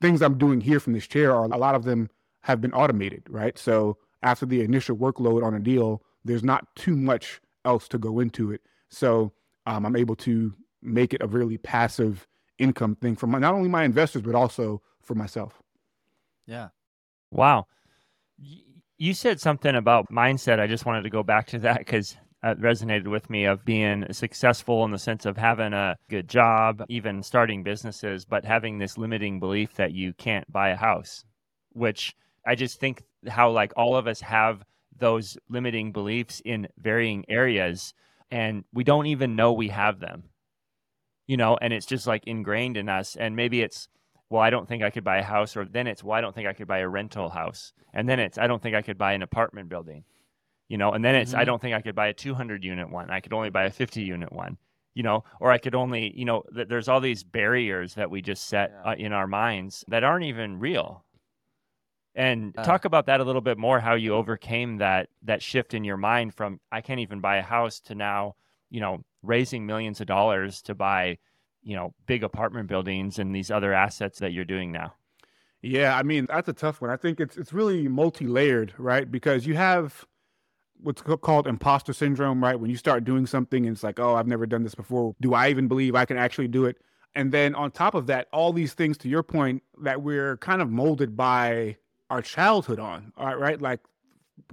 things 0.00 0.22
I'm 0.22 0.38
doing 0.38 0.60
here 0.60 0.80
from 0.80 0.92
this 0.92 1.06
chair 1.06 1.34
are 1.34 1.44
a 1.44 1.56
lot 1.56 1.74
of 1.74 1.84
them 1.84 2.10
have 2.42 2.60
been 2.60 2.72
automated, 2.72 3.22
right? 3.28 3.58
So 3.58 3.96
after 4.22 4.46
the 4.46 4.62
initial 4.62 4.96
workload 4.96 5.42
on 5.42 5.54
a 5.54 5.60
deal, 5.60 6.02
there's 6.24 6.44
not 6.44 6.74
too 6.76 6.96
much 6.96 7.40
else 7.64 7.88
to 7.88 7.98
go 7.98 8.20
into 8.20 8.52
it. 8.52 8.62
So 8.88 9.32
um, 9.66 9.86
I'm 9.86 9.96
able 9.96 10.16
to 10.16 10.54
make 10.82 11.14
it 11.14 11.22
a 11.22 11.26
really 11.26 11.58
passive 11.58 12.26
income 12.58 12.96
thing 12.96 13.16
for 13.16 13.26
my, 13.26 13.38
not 13.38 13.54
only 13.54 13.68
my 13.68 13.84
investors, 13.84 14.22
but 14.22 14.34
also 14.34 14.82
for 15.02 15.14
myself. 15.14 15.62
Yeah. 16.46 16.68
Wow. 17.30 17.66
You 18.98 19.14
said 19.14 19.40
something 19.40 19.74
about 19.74 20.10
mindset. 20.10 20.60
I 20.60 20.66
just 20.66 20.86
wanted 20.86 21.02
to 21.02 21.10
go 21.10 21.22
back 21.22 21.46
to 21.48 21.58
that 21.60 21.78
because 21.78 22.16
it 22.44 22.60
resonated 22.60 23.08
with 23.08 23.30
me 23.30 23.44
of 23.46 23.64
being 23.64 24.04
successful 24.12 24.84
in 24.84 24.90
the 24.90 24.98
sense 24.98 25.24
of 25.24 25.36
having 25.36 25.72
a 25.72 25.96
good 26.10 26.28
job, 26.28 26.84
even 26.88 27.22
starting 27.22 27.62
businesses, 27.62 28.24
but 28.24 28.44
having 28.44 28.78
this 28.78 28.98
limiting 28.98 29.40
belief 29.40 29.74
that 29.74 29.92
you 29.92 30.12
can't 30.12 30.50
buy 30.52 30.68
a 30.68 30.76
house, 30.76 31.24
which 31.72 32.14
I 32.46 32.54
just 32.54 32.78
think 32.78 33.02
how 33.26 33.50
like 33.50 33.72
all 33.76 33.96
of 33.96 34.06
us 34.06 34.20
have 34.20 34.62
those 34.96 35.38
limiting 35.48 35.92
beliefs 35.92 36.42
in 36.44 36.68
varying 36.78 37.24
areas 37.28 37.94
and 38.30 38.64
we 38.72 38.84
don't 38.84 39.06
even 39.06 39.36
know 39.36 39.52
we 39.52 39.68
have 39.68 40.00
them. 40.00 40.24
You 41.26 41.38
know, 41.38 41.56
and 41.60 41.72
it's 41.72 41.86
just 41.86 42.06
like 42.06 42.26
ingrained 42.26 42.76
in 42.76 42.90
us 42.90 43.16
and 43.16 43.34
maybe 43.34 43.62
it's 43.62 43.88
well, 44.28 44.42
I 44.42 44.50
don't 44.50 44.68
think 44.68 44.82
I 44.82 44.90
could 44.90 45.04
buy 45.04 45.18
a 45.18 45.22
house 45.22 45.56
or 45.56 45.64
then 45.64 45.86
it's 45.86 46.04
well, 46.04 46.18
I 46.18 46.20
don't 46.20 46.34
think 46.34 46.46
I 46.46 46.52
could 46.52 46.66
buy 46.66 46.78
a 46.78 46.88
rental 46.88 47.30
house. 47.30 47.72
And 47.94 48.06
then 48.08 48.20
it's 48.20 48.36
I 48.36 48.46
don't 48.46 48.62
think 48.62 48.74
I 48.74 48.82
could 48.82 48.98
buy 48.98 49.14
an 49.14 49.22
apartment 49.22 49.70
building. 49.70 50.04
You 50.74 50.78
know, 50.78 50.90
and 50.90 51.04
then 51.04 51.14
it's 51.14 51.30
mm-hmm. 51.30 51.38
I 51.38 51.44
don't 51.44 51.62
think 51.62 51.72
I 51.76 51.80
could 51.80 51.94
buy 51.94 52.08
a 52.08 52.12
200 52.12 52.64
unit 52.64 52.90
one. 52.90 53.08
I 53.08 53.20
could 53.20 53.32
only 53.32 53.48
buy 53.48 53.62
a 53.66 53.70
50 53.70 54.02
unit 54.02 54.32
one 54.32 54.58
you 54.94 55.02
know, 55.02 55.24
or 55.40 55.50
I 55.50 55.58
could 55.58 55.74
only, 55.74 56.12
you 56.16 56.24
know, 56.24 56.44
th- 56.54 56.68
there's 56.68 56.88
all 56.88 57.00
these 57.00 57.24
barriers 57.24 57.94
that 57.94 58.10
we 58.10 58.22
just 58.22 58.46
set 58.46 58.72
yeah. 58.72 58.92
uh, 58.92 58.94
in 58.94 59.12
our 59.12 59.26
minds 59.26 59.84
that 59.88 60.04
aren't 60.04 60.24
even 60.24 60.60
real. 60.60 61.04
And 62.14 62.54
uh, 62.56 62.62
talk 62.62 62.84
about 62.84 63.06
that 63.06 63.20
a 63.20 63.24
little 63.24 63.40
bit 63.40 63.58
more 63.58 63.80
how 63.80 63.94
you 63.94 64.14
overcame 64.14 64.78
that 64.78 65.08
that 65.24 65.42
shift 65.42 65.74
in 65.74 65.82
your 65.82 65.96
mind 65.96 66.32
from 66.32 66.60
I 66.70 66.80
can't 66.80 67.00
even 67.00 67.20
buy 67.20 67.38
a 67.38 67.42
house 67.42 67.80
to 67.80 67.96
now, 67.96 68.36
you 68.70 68.80
know, 68.80 69.02
raising 69.22 69.66
millions 69.66 70.00
of 70.00 70.06
dollars 70.06 70.62
to 70.62 70.76
buy, 70.76 71.18
you 71.64 71.74
know, 71.74 71.92
big 72.06 72.22
apartment 72.22 72.68
buildings 72.68 73.18
and 73.18 73.34
these 73.34 73.50
other 73.50 73.72
assets 73.72 74.20
that 74.20 74.32
you're 74.32 74.44
doing 74.44 74.70
now. 74.70 74.94
Yeah, 75.60 75.96
I 75.96 76.04
mean, 76.04 76.26
that's 76.28 76.48
a 76.48 76.52
tough 76.52 76.80
one. 76.80 76.90
I 76.90 76.96
think 76.96 77.18
it's 77.18 77.36
it's 77.36 77.52
really 77.52 77.88
multi-layered, 77.88 78.74
right? 78.78 79.10
Because 79.10 79.44
you 79.44 79.56
have 79.56 80.06
what's 80.84 81.02
called 81.02 81.46
imposter 81.46 81.92
syndrome, 81.92 82.42
right? 82.42 82.58
When 82.58 82.70
you 82.70 82.76
start 82.76 83.04
doing 83.04 83.26
something 83.26 83.66
and 83.66 83.74
it's 83.74 83.82
like, 83.82 83.98
"Oh, 83.98 84.14
I've 84.14 84.26
never 84.26 84.46
done 84.46 84.62
this 84.62 84.74
before. 84.74 85.14
Do 85.20 85.34
I 85.34 85.48
even 85.48 85.66
believe 85.66 85.94
I 85.94 86.04
can 86.04 86.16
actually 86.16 86.48
do 86.48 86.66
it?" 86.66 86.78
And 87.14 87.32
then 87.32 87.54
on 87.54 87.70
top 87.70 87.94
of 87.94 88.06
that, 88.06 88.28
all 88.32 88.52
these 88.52 88.74
things 88.74 88.98
to 88.98 89.08
your 89.08 89.22
point 89.22 89.62
that 89.82 90.02
we're 90.02 90.36
kind 90.38 90.60
of 90.60 90.70
molded 90.70 91.16
by 91.16 91.76
our 92.10 92.22
childhood 92.22 92.78
on. 92.78 93.12
All 93.16 93.26
right, 93.26 93.38
right? 93.38 93.60
Like 93.60 93.80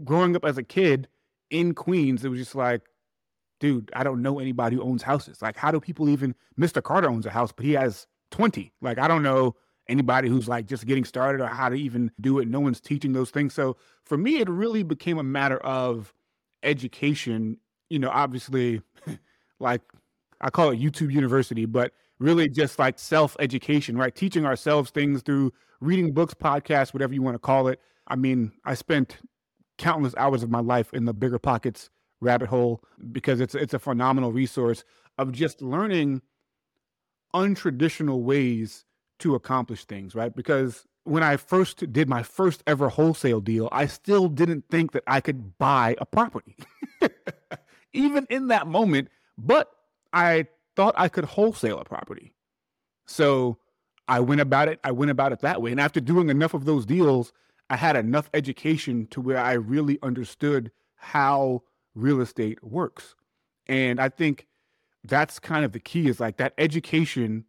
growing 0.04 0.36
up 0.36 0.46
as 0.46 0.58
a 0.58 0.64
kid 0.64 1.08
in 1.50 1.74
Queens, 1.74 2.24
it 2.24 2.30
was 2.30 2.40
just 2.40 2.56
like, 2.56 2.82
dude, 3.60 3.92
I 3.94 4.04
don't 4.04 4.22
know 4.22 4.40
anybody 4.40 4.76
who 4.76 4.84
owns 4.84 5.04
houses. 5.04 5.42
Like, 5.42 5.58
how 5.58 5.72
do 5.72 5.80
people 5.80 6.10
even? 6.10 6.36
Mr. 6.60 6.82
Carter 6.82 7.10
owns 7.10 7.26
a 7.26 7.30
house, 7.30 7.52
but 7.52 7.66
he 7.66 7.74
has 7.74 8.08
twenty. 8.30 8.74
Like, 8.82 8.98
I 9.00 9.08
don't 9.08 9.24
know 9.24 9.56
anybody 9.88 10.30
who's 10.30 10.48
like 10.48 10.66
just 10.68 10.86
getting 10.86 11.04
started 11.04 11.42
or 11.42 11.48
how 11.48 11.70
to 11.70 11.76
even 11.76 12.12
do 12.22 12.40
it. 12.40 12.48
No 12.48 12.60
one's 12.60 12.80
teaching 12.80 13.14
those 13.14 13.30
things. 13.30 13.54
So 13.54 13.78
for 14.06 14.18
me, 14.18 14.40
it 14.40 14.50
really 14.50 14.84
became 14.84 15.18
a 15.18 15.24
matter 15.24 15.58
of 15.58 16.14
education. 16.63 17.58
You 17.89 18.00
know, 18.00 18.10
obviously, 18.10 18.82
like 19.60 19.82
I 20.39 20.50
call 20.50 20.72
it 20.72 20.80
YouTube 20.80 21.12
University, 21.12 21.65
but 21.65 21.91
really 22.20 22.48
just 22.50 22.80
like 22.80 23.00
self 23.00 23.36
education, 23.39 23.98
right? 23.98 24.15
Teaching 24.15 24.46
ourselves 24.46 24.91
things 24.91 25.22
through 25.22 25.51
reading 25.80 26.13
books, 26.13 26.34
podcasts, 26.34 26.94
whatever 26.94 27.13
you 27.13 27.22
want 27.22 27.36
to 27.36 27.39
call 27.39 27.68
it. 27.68 27.80
I 28.08 28.15
mean, 28.15 28.51
I 28.65 28.75
spent 28.75 29.18
countless 29.77 30.13
hours 30.15 30.44
of 30.44 30.50
my 30.50 30.59
life 30.59 30.94
in 30.94 31.05
the 31.05 31.14
BiggerPockets 31.14 31.90
rabbit 32.22 32.50
hole 32.50 32.83
because 33.12 33.42
it's 33.42 33.55
it's 33.55 33.74
a 33.74 33.79
phenomenal 33.79 34.31
resource 34.31 34.83
of 35.18 35.31
just 35.31 35.62
learning 35.62 36.22
untraditional 37.33 38.22
ways 38.22 38.86
to 39.20 39.36
accomplish 39.36 39.86
things, 39.86 40.16
right? 40.16 40.36
Because 40.36 40.86
when 41.03 41.24
I 41.24 41.37
first 41.37 41.92
did 41.92 42.07
my 42.07 42.24
first 42.24 42.64
ever 42.68 42.90
wholesale 42.90 43.42
deal, 43.42 43.70
I 43.72 43.87
still 43.87 44.27
didn't 44.27 44.66
think 44.70 44.92
that 44.92 45.03
I 45.07 45.22
could 45.22 45.57
buy 45.57 45.96
a 46.00 46.05
property. 46.05 46.55
Even 47.94 48.27
in 48.29 48.48
that 48.48 48.68
moment, 48.68 49.09
but 49.37 49.72
I 50.14 50.48
thought 50.75 50.94
I 50.98 51.09
could 51.09 51.25
wholesale 51.25 51.79
a 51.79 51.85
property. 51.85 52.33
So 53.05 53.57
I 54.07 54.20
went 54.20 54.42
about 54.42 54.68
it. 54.68 54.79
I 54.83 54.92
went 54.92 55.11
about 55.11 55.31
it 55.31 55.40
that 55.40 55.61
way. 55.61 55.72
And 55.72 55.79
after 55.79 56.00
doing 56.00 56.29
enough 56.29 56.53
of 56.53 56.66
those 56.66 56.85
deals, 56.85 57.33
I 57.70 57.75
had 57.75 57.96
enough 57.96 58.29
education 58.33 59.07
to 59.07 59.22
where 59.22 59.40
I 59.40 59.53
really 59.53 59.98
understood 60.03 60.72
how 60.96 61.64
real 61.96 62.22
estate 62.22 62.64
works. 62.64 63.16
And 63.68 64.00
I 64.00 64.09
think 64.09 64.48
that's 65.03 65.40
kind 65.40 65.66
of 65.66 65.72
the 65.72 65.79
key 65.79 66.07
is 66.07 66.20
like 66.20 66.37
that 66.37 66.53
education 66.57 67.46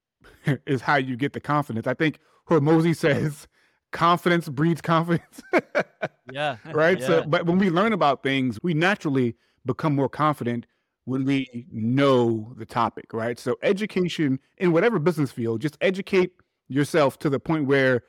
is 0.66 0.82
how 0.82 0.96
you 0.96 1.16
get 1.16 1.32
the 1.32 1.40
confidence. 1.40 1.86
I 1.86 1.94
think 1.94 2.18
Hormozi 2.50 2.96
says 2.96 3.46
confidence 3.92 4.48
breeds 4.48 4.80
confidence. 4.80 5.40
yeah. 6.32 6.56
Right. 6.72 6.98
Yeah. 7.00 7.06
So, 7.06 7.22
but 7.24 7.46
when 7.46 7.58
we 7.58 7.70
learn 7.70 7.92
about 7.92 8.22
things, 8.22 8.58
we 8.62 8.74
naturally 8.74 9.36
become 9.64 9.94
more 9.94 10.08
confident 10.08 10.66
when 11.04 11.24
we 11.24 11.66
know 11.72 12.52
the 12.56 12.66
topic, 12.66 13.12
right? 13.12 13.38
So 13.38 13.56
education 13.62 14.38
in 14.58 14.72
whatever 14.72 14.98
business 14.98 15.32
field, 15.32 15.60
just 15.60 15.76
educate 15.80 16.32
yourself 16.68 17.18
to 17.20 17.30
the 17.30 17.40
point 17.40 17.66
where 17.66 18.02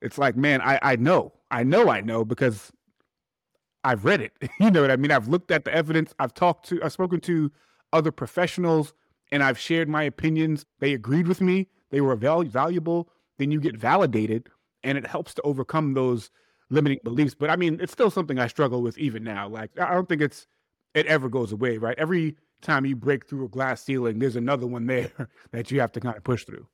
it's 0.00 0.18
like, 0.18 0.36
man, 0.36 0.60
I, 0.60 0.78
I 0.82 0.96
know, 0.96 1.32
I 1.50 1.62
know, 1.62 1.88
I 1.88 2.00
know 2.00 2.24
because 2.24 2.72
I've 3.84 4.04
read 4.04 4.20
it. 4.20 4.32
you 4.60 4.70
know 4.70 4.82
what 4.82 4.90
I 4.90 4.96
mean? 4.96 5.10
I've 5.10 5.28
looked 5.28 5.50
at 5.50 5.64
the 5.64 5.74
evidence. 5.74 6.14
I've 6.18 6.34
talked 6.34 6.68
to, 6.68 6.82
I've 6.82 6.92
spoken 6.92 7.20
to 7.22 7.50
other 7.92 8.12
professionals 8.12 8.92
and 9.30 9.42
I've 9.42 9.58
shared 9.58 9.88
my 9.88 10.02
opinions. 10.04 10.64
They 10.80 10.94
agreed 10.94 11.28
with 11.28 11.40
me. 11.40 11.68
They 11.90 12.00
were 12.00 12.16
val- 12.16 12.42
valuable. 12.42 13.08
Then 13.38 13.50
you 13.50 13.60
get 13.60 13.76
validated 13.76 14.48
and 14.82 14.98
it 14.98 15.06
helps 15.06 15.34
to 15.34 15.42
overcome 15.42 15.94
those 15.94 16.30
limiting 16.70 16.98
beliefs. 17.04 17.34
But 17.34 17.50
I 17.50 17.56
mean, 17.56 17.78
it's 17.80 17.92
still 17.92 18.10
something 18.10 18.38
I 18.38 18.46
struggle 18.46 18.82
with 18.82 18.98
even 18.98 19.24
now. 19.24 19.48
Like, 19.48 19.70
I 19.78 19.94
don't 19.94 20.08
think 20.08 20.22
it's, 20.22 20.46
it 20.94 21.06
ever 21.06 21.28
goes 21.28 21.52
away, 21.52 21.78
right? 21.78 21.98
Every 21.98 22.36
time 22.62 22.84
you 22.84 22.96
break 22.96 23.26
through 23.26 23.44
a 23.44 23.48
glass 23.48 23.82
ceiling, 23.82 24.18
there's 24.18 24.36
another 24.36 24.66
one 24.66 24.86
there 24.86 25.10
that 25.52 25.70
you 25.70 25.80
have 25.80 25.92
to 25.92 26.00
kind 26.00 26.16
of 26.16 26.24
push 26.24 26.44
through. 26.44 26.66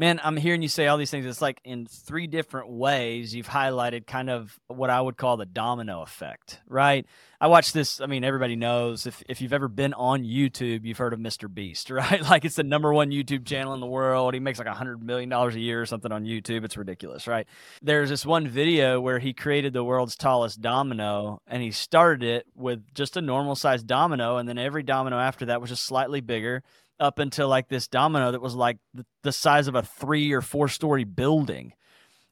Man, 0.00 0.20
I'm 0.22 0.36
hearing 0.36 0.62
you 0.62 0.68
say 0.68 0.86
all 0.86 0.96
these 0.96 1.10
things. 1.10 1.26
It's 1.26 1.42
like 1.42 1.60
in 1.64 1.84
three 1.84 2.28
different 2.28 2.70
ways 2.70 3.34
you've 3.34 3.48
highlighted 3.48 4.06
kind 4.06 4.30
of 4.30 4.56
what 4.68 4.90
I 4.90 5.00
would 5.00 5.16
call 5.16 5.36
the 5.36 5.44
domino 5.44 6.02
effect, 6.02 6.60
right? 6.68 7.04
I 7.40 7.48
watched 7.48 7.74
this. 7.74 8.00
I 8.00 8.06
mean, 8.06 8.22
everybody 8.22 8.54
knows 8.54 9.06
if, 9.06 9.24
if 9.28 9.40
you've 9.40 9.52
ever 9.52 9.66
been 9.66 9.94
on 9.94 10.22
YouTube, 10.22 10.84
you've 10.84 10.98
heard 10.98 11.14
of 11.14 11.18
Mr. 11.18 11.52
Beast, 11.52 11.90
right? 11.90 12.22
Like 12.22 12.44
it's 12.44 12.54
the 12.54 12.62
number 12.62 12.94
one 12.94 13.10
YouTube 13.10 13.44
channel 13.44 13.74
in 13.74 13.80
the 13.80 13.86
world. 13.86 14.34
He 14.34 14.40
makes 14.40 14.60
like 14.60 14.68
a 14.68 14.72
$100 14.72 15.02
million 15.02 15.32
a 15.32 15.50
year 15.50 15.82
or 15.82 15.86
something 15.86 16.12
on 16.12 16.24
YouTube. 16.24 16.64
It's 16.64 16.76
ridiculous, 16.76 17.26
right? 17.26 17.48
There's 17.82 18.08
this 18.08 18.24
one 18.24 18.46
video 18.46 19.00
where 19.00 19.18
he 19.18 19.32
created 19.32 19.72
the 19.72 19.82
world's 19.82 20.14
tallest 20.14 20.60
domino 20.60 21.42
and 21.48 21.60
he 21.60 21.72
started 21.72 22.22
it 22.22 22.46
with 22.54 22.94
just 22.94 23.16
a 23.16 23.20
normal 23.20 23.56
sized 23.56 23.88
domino. 23.88 24.36
And 24.36 24.48
then 24.48 24.58
every 24.58 24.84
domino 24.84 25.18
after 25.18 25.46
that 25.46 25.60
was 25.60 25.70
just 25.70 25.84
slightly 25.84 26.20
bigger 26.20 26.62
up 27.00 27.18
until 27.18 27.48
like 27.48 27.68
this 27.68 27.88
domino 27.88 28.32
that 28.32 28.40
was 28.40 28.54
like 28.54 28.78
the, 28.94 29.04
the 29.22 29.32
size 29.32 29.68
of 29.68 29.74
a 29.74 29.82
three 29.82 30.32
or 30.32 30.40
four 30.40 30.68
story 30.68 31.04
building, 31.04 31.72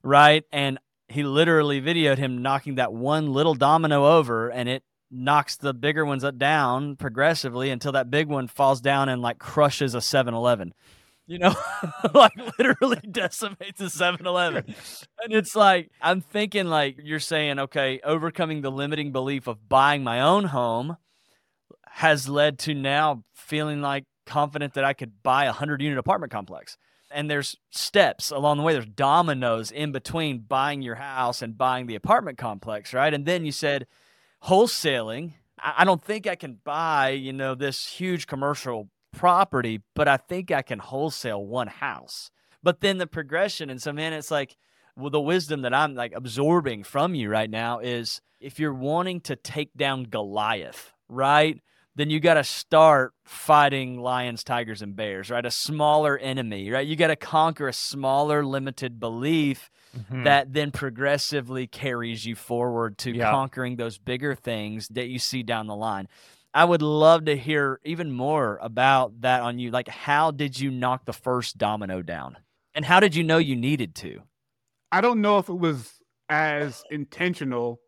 right? 0.03 0.45
And 0.53 0.79
he 1.09 1.23
literally 1.23 1.81
videoed 1.81 2.19
him 2.19 2.43
knocking 2.43 2.77
that 2.77 2.93
one 2.93 3.33
little 3.33 3.55
domino 3.55 4.19
over 4.19 4.49
and 4.49 4.69
it 4.69 4.83
knocks 5.11 5.57
the 5.57 5.73
bigger 5.73 6.05
ones 6.05 6.25
down 6.37 6.97
progressively 6.97 7.71
until 7.71 7.93
that 7.93 8.11
big 8.11 8.29
one 8.29 8.49
falls 8.49 8.81
down 8.81 9.09
and 9.09 9.23
like 9.23 9.39
crushes 9.39 9.95
a 9.95 9.99
7-Eleven. 9.99 10.75
You 11.29 11.41
know, 11.41 11.55
like 12.15 12.33
literally 12.59 13.01
decimates 13.11 13.81
a 13.81 13.85
7-Eleven. 13.85 14.65
And 15.23 15.33
it's 15.33 15.57
like 15.57 15.91
I'm 16.01 16.21
thinking 16.21 16.67
like 16.67 16.99
you're 17.03 17.21
saying 17.21 17.59
okay, 17.59 18.01
overcoming 18.05 18.63
the 18.63 18.71
limiting 18.71 19.13
belief 19.13 19.47
of 19.47 19.69
buying 19.69 20.05
my 20.05 20.21
own 20.21 20.45
home 20.45 20.97
has 21.89 22.29
led 22.29 22.59
to 22.61 22.75
now 22.75 23.25
feeling 23.35 23.81
like 23.81 24.05
confident 24.27 24.75
that 24.75 24.85
I 24.85 24.93
could 24.93 25.23
buy 25.23 25.45
a 25.45 25.49
100 25.49 25.81
unit 25.81 25.99
apartment 25.99 26.33
complex. 26.33 26.77
And 27.11 27.31
there's 27.31 27.57
steps 27.71 28.31
along 28.31 28.59
the 28.59 28.65
way. 28.65 28.73
There's 28.73 28.87
dominoes 28.87 29.71
in 29.71 29.93
between 29.93 30.41
buying 30.41 30.83
your 30.83 30.97
house 30.97 31.41
and 31.41 31.57
buying 31.57 31.87
the 31.87 31.95
apartment 31.95 32.37
complex, 32.37 32.93
right? 32.93 33.15
And 33.15 33.25
then 33.25 33.45
you 33.45 33.53
said 33.53 33.87
wholesaling. 34.45 35.35
I 35.63 35.85
don't 35.85 36.03
think 36.03 36.27
I 36.27 36.35
can 36.35 36.59
buy, 36.65 37.11
you 37.11 37.33
know, 37.33 37.55
this 37.55 37.87
huge 37.87 38.27
commercial 38.27 38.91
property, 39.13 39.81
but 39.95 40.09
I 40.09 40.17
think 40.17 40.51
I 40.51 40.63
can 40.63 40.81
wholesale 40.81 41.45
one 41.45 41.69
house. 41.69 42.31
But 42.63 42.81
then 42.81 42.99
the 42.99 43.07
progression, 43.07 43.71
and 43.71 43.81
so 43.81 43.93
man, 43.93 44.13
it's 44.13 44.31
like 44.31 44.57
well, 44.97 45.11
the 45.11 45.21
wisdom 45.21 45.63
that 45.63 45.75
I'm 45.75 45.95
like 45.95 46.13
absorbing 46.15 46.83
from 46.83 47.15
you 47.15 47.29
right 47.29 47.51
now 47.51 47.81
is 47.81 48.21
if 48.41 48.59
you're 48.59 48.73
wanting 48.73 49.21
to 49.23 49.37
take 49.37 49.75
down 49.77 50.05
Goliath, 50.05 50.93
right? 51.09 51.61
Then 51.97 52.11
you 52.11 52.21
got 52.21 52.35
to 52.35 52.45
start 52.45 53.15
fighting 53.25 53.99
lions, 53.99 54.45
tigers, 54.45 54.83
and 54.83 54.95
bears, 54.95 55.31
right? 55.31 55.45
A 55.45 55.51
smaller 55.51 56.19
enemy, 56.19 56.71
right? 56.71 56.87
You 56.87 56.95
got 56.95 57.09
to 57.09 57.17
conquer 57.17 57.69
a 57.69 57.73
smaller, 57.73 58.45
limited 58.45 59.01
belief 59.01 59.71
mm-hmm. 59.97 60.25
that 60.25 60.53
then 60.53 60.71
progressively 60.71 61.67
carries 61.67 62.27
you 62.27 62.37
forward 62.37 62.99
to 62.99 63.13
yeah. 63.13 63.31
conquering 63.31 63.77
those 63.77 63.97
bigger 63.97 64.35
things 64.35 64.89
that 64.89 65.09
you 65.09 65.19
see 65.19 65.43
down 65.43 65.67
the 65.67 65.75
line. 65.75 66.07
I 66.53 66.65
would 66.65 66.83
love 66.83 67.25
to 67.27 67.37
hear 67.37 67.81
even 67.85 68.13
more 68.13 68.59
about 68.63 69.23
that 69.23 69.41
on 69.43 69.59
you. 69.59 69.71
Like, 69.71 69.89
how 69.89 70.31
did 70.31 70.59
you 70.59 70.71
knock 70.71 71.07
the 71.07 71.13
first 71.13 71.59
domino 71.59 72.03
down? 72.03 72.37
And 72.75 72.85
how 72.85 73.01
did 73.01 73.15
you 73.15 73.25
know 73.25 73.39
you 73.39 73.57
needed 73.57 73.95
to? 73.97 74.21
I 74.93 75.01
don't 75.01 75.23
know 75.23 75.39
if 75.39 75.49
it 75.49 75.59
was 75.59 75.93
as 76.29 76.83
intentional 76.91 77.81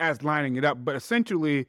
as 0.00 0.22
lining 0.22 0.56
it 0.56 0.64
up, 0.64 0.82
but 0.82 0.96
essentially, 0.96 1.66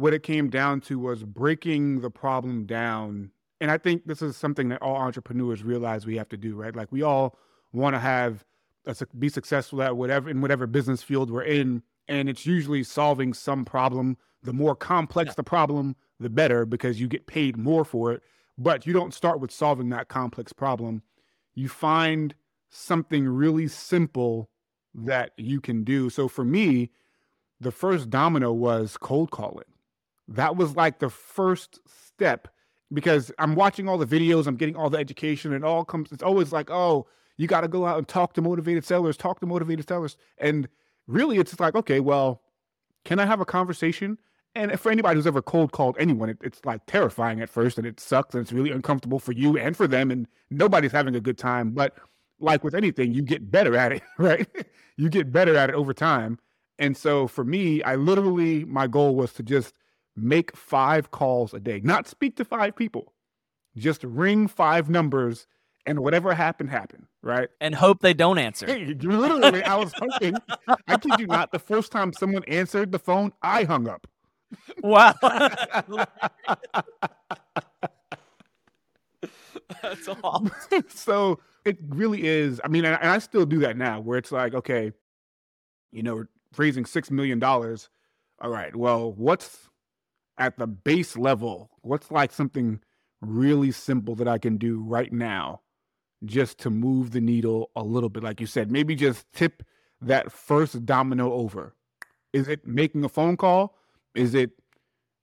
what 0.00 0.14
it 0.14 0.22
came 0.22 0.48
down 0.48 0.80
to 0.82 0.98
was 0.98 1.24
breaking 1.24 2.00
the 2.00 2.10
problem 2.10 2.64
down. 2.64 3.30
And 3.60 3.70
I 3.70 3.78
think 3.78 4.06
this 4.06 4.22
is 4.22 4.36
something 4.36 4.68
that 4.70 4.82
all 4.82 4.96
entrepreneurs 4.96 5.62
realize 5.62 6.06
we 6.06 6.16
have 6.16 6.28
to 6.30 6.36
do, 6.36 6.54
right? 6.54 6.74
Like 6.74 6.90
we 6.90 7.02
all 7.02 7.38
want 7.72 7.94
to 7.94 8.00
have 8.00 8.44
a, 8.86 8.96
be 9.18 9.28
successful 9.28 9.82
at 9.82 9.96
whatever 9.96 10.30
in 10.30 10.40
whatever 10.40 10.66
business 10.66 11.02
field 11.02 11.30
we're 11.30 11.42
in, 11.42 11.82
and 12.08 12.28
it's 12.28 12.46
usually 12.46 12.82
solving 12.82 13.34
some 13.34 13.64
problem. 13.64 14.16
The 14.42 14.54
more 14.54 14.74
complex 14.74 15.28
yeah. 15.28 15.34
the 15.36 15.42
problem, 15.42 15.96
the 16.18 16.30
better 16.30 16.64
because 16.64 17.00
you 17.00 17.06
get 17.06 17.26
paid 17.26 17.56
more 17.56 17.84
for 17.84 18.12
it. 18.12 18.22
But 18.56 18.86
you 18.86 18.92
don't 18.92 19.14
start 19.14 19.40
with 19.40 19.50
solving 19.50 19.90
that 19.90 20.08
complex 20.08 20.52
problem. 20.52 21.02
You 21.54 21.68
find 21.68 22.34
something 22.70 23.26
really 23.28 23.68
simple 23.68 24.48
that 24.94 25.32
you 25.36 25.60
can 25.60 25.84
do. 25.84 26.10
So 26.10 26.28
for 26.28 26.44
me, 26.44 26.90
the 27.60 27.70
first 27.70 28.10
domino 28.10 28.52
was 28.52 28.96
cold 28.96 29.30
calling 29.30 29.64
that 30.30 30.56
was 30.56 30.76
like 30.76 30.98
the 30.98 31.10
first 31.10 31.80
step 31.86 32.48
because 32.92 33.30
I'm 33.38 33.54
watching 33.54 33.88
all 33.88 33.98
the 33.98 34.06
videos, 34.06 34.46
I'm 34.46 34.56
getting 34.56 34.76
all 34.76 34.90
the 34.90 34.98
education, 34.98 35.52
and 35.52 35.64
all 35.64 35.84
comes. 35.84 36.10
It's 36.12 36.22
always 36.22 36.52
like, 36.52 36.70
oh, 36.70 37.06
you 37.36 37.46
got 37.46 37.60
to 37.62 37.68
go 37.68 37.86
out 37.86 37.98
and 37.98 38.08
talk 38.08 38.34
to 38.34 38.42
motivated 38.42 38.84
sellers, 38.84 39.16
talk 39.16 39.40
to 39.40 39.46
motivated 39.46 39.86
sellers, 39.88 40.16
and 40.38 40.68
really, 41.06 41.38
it's 41.38 41.58
like, 41.60 41.74
okay, 41.74 42.00
well, 42.00 42.42
can 43.04 43.18
I 43.18 43.26
have 43.26 43.40
a 43.40 43.44
conversation? 43.44 44.18
And 44.56 44.78
for 44.80 44.90
anybody 44.90 45.14
who's 45.14 45.28
ever 45.28 45.42
cold 45.42 45.70
called 45.70 45.96
anyone, 45.98 46.28
it, 46.28 46.38
it's 46.42 46.64
like 46.64 46.84
terrifying 46.86 47.40
at 47.40 47.48
first, 47.48 47.78
and 47.78 47.86
it 47.86 48.00
sucks, 48.00 48.34
and 48.34 48.42
it's 48.42 48.52
really 48.52 48.70
uncomfortable 48.70 49.18
for 49.18 49.32
you 49.32 49.56
and 49.56 49.76
for 49.76 49.86
them, 49.86 50.10
and 50.10 50.26
nobody's 50.50 50.92
having 50.92 51.14
a 51.14 51.20
good 51.20 51.38
time. 51.38 51.70
But 51.70 51.96
like 52.40 52.64
with 52.64 52.74
anything, 52.74 53.12
you 53.12 53.22
get 53.22 53.50
better 53.50 53.76
at 53.76 53.92
it, 53.92 54.02
right? 54.18 54.48
you 54.96 55.08
get 55.08 55.32
better 55.32 55.56
at 55.56 55.70
it 55.70 55.76
over 55.76 55.94
time. 55.94 56.38
And 56.78 56.96
so 56.96 57.26
for 57.28 57.44
me, 57.44 57.82
I 57.82 57.94
literally 57.94 58.64
my 58.64 58.86
goal 58.86 59.14
was 59.14 59.32
to 59.34 59.42
just 59.42 59.74
make 60.16 60.56
five 60.56 61.10
calls 61.10 61.54
a 61.54 61.60
day, 61.60 61.80
not 61.82 62.06
speak 62.08 62.36
to 62.36 62.44
five 62.44 62.76
people, 62.76 63.12
just 63.76 64.04
ring 64.04 64.48
five 64.48 64.90
numbers 64.90 65.46
and 65.86 66.00
whatever 66.00 66.34
happened, 66.34 66.70
happened, 66.70 67.06
right? 67.22 67.48
And 67.60 67.74
hope 67.74 68.00
they 68.00 68.14
don't 68.14 68.38
answer. 68.38 68.66
Hey, 68.66 68.94
literally, 69.00 69.62
I 69.62 69.76
was 69.76 69.92
hoping, 69.96 70.36
I 70.86 70.96
kid 70.96 71.18
you 71.18 71.26
not, 71.26 71.52
the 71.52 71.58
first 71.58 71.90
time 71.90 72.12
someone 72.12 72.44
answered 72.44 72.92
the 72.92 72.98
phone, 72.98 73.32
I 73.42 73.64
hung 73.64 73.88
up. 73.88 74.06
Wow. 74.82 75.14
That's 79.82 80.08
awesome. 80.22 80.50
so 80.88 81.40
it 81.64 81.78
really 81.88 82.26
is. 82.26 82.60
I 82.64 82.68
mean, 82.68 82.84
and 82.84 82.96
I 82.96 83.18
still 83.18 83.46
do 83.46 83.60
that 83.60 83.76
now 83.76 84.00
where 84.00 84.18
it's 84.18 84.32
like, 84.32 84.54
okay, 84.54 84.92
you 85.92 86.02
know, 86.02 86.24
raising 86.56 86.84
$6 86.84 87.10
million. 87.10 87.42
All 87.42 87.78
right, 88.50 88.74
well, 88.74 89.12
what's 89.12 89.69
at 90.40 90.58
the 90.58 90.66
base 90.66 91.16
level, 91.16 91.70
what's 91.82 92.10
like 92.10 92.32
something 92.32 92.80
really 93.20 93.70
simple 93.70 94.16
that 94.16 94.26
I 94.26 94.38
can 94.38 94.56
do 94.56 94.80
right 94.80 95.12
now 95.12 95.60
just 96.24 96.58
to 96.60 96.70
move 96.70 97.12
the 97.12 97.20
needle 97.20 97.70
a 97.76 97.84
little 97.84 98.08
bit? 98.08 98.24
Like 98.24 98.40
you 98.40 98.46
said, 98.46 98.72
maybe 98.72 98.96
just 98.96 99.30
tip 99.32 99.62
that 100.00 100.32
first 100.32 100.84
domino 100.86 101.32
over. 101.32 101.74
Is 102.32 102.48
it 102.48 102.66
making 102.66 103.04
a 103.04 103.08
phone 103.08 103.36
call? 103.36 103.76
Is 104.14 104.34
it 104.34 104.50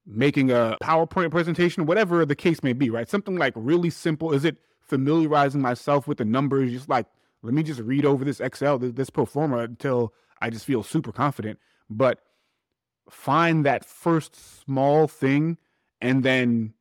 making 0.06 0.52
a 0.52 0.78
PowerPoint 0.82 1.32
presentation? 1.32 1.88
Whatever 1.88 2.26
the 2.26 2.36
case 2.36 2.62
may 2.62 2.74
be, 2.74 2.90
right? 2.90 3.10
Something 3.10 3.38
like 3.38 3.54
really 3.56 3.90
simple. 3.90 4.34
Is 4.34 4.46
it 4.46 4.58
familiarizing 4.82 5.62
myself 5.62 6.08
with 6.08 6.20
the 6.20 6.26
numbers? 6.26 6.72
Just 6.72 6.90
like, 6.90 7.08
let 7.42 7.54
me 7.54 7.64
just 7.64 7.80
read 7.80 8.06
over 8.06 8.24
this 8.24 8.40
Excel, 8.40 8.78
this, 8.78 9.10
pro 9.10 9.26
forma 9.26 9.60
until 9.60 10.14
I 10.42 10.52
just 10.52 10.66
feel 10.66 10.84
super 10.84 11.12
confident. 11.12 11.60
But 11.90 12.20
find 13.10 13.66
that 13.66 13.86
first 13.86 14.64
small 14.64 15.08
thing 15.08 15.58
and 16.02 16.24
then 16.24 16.74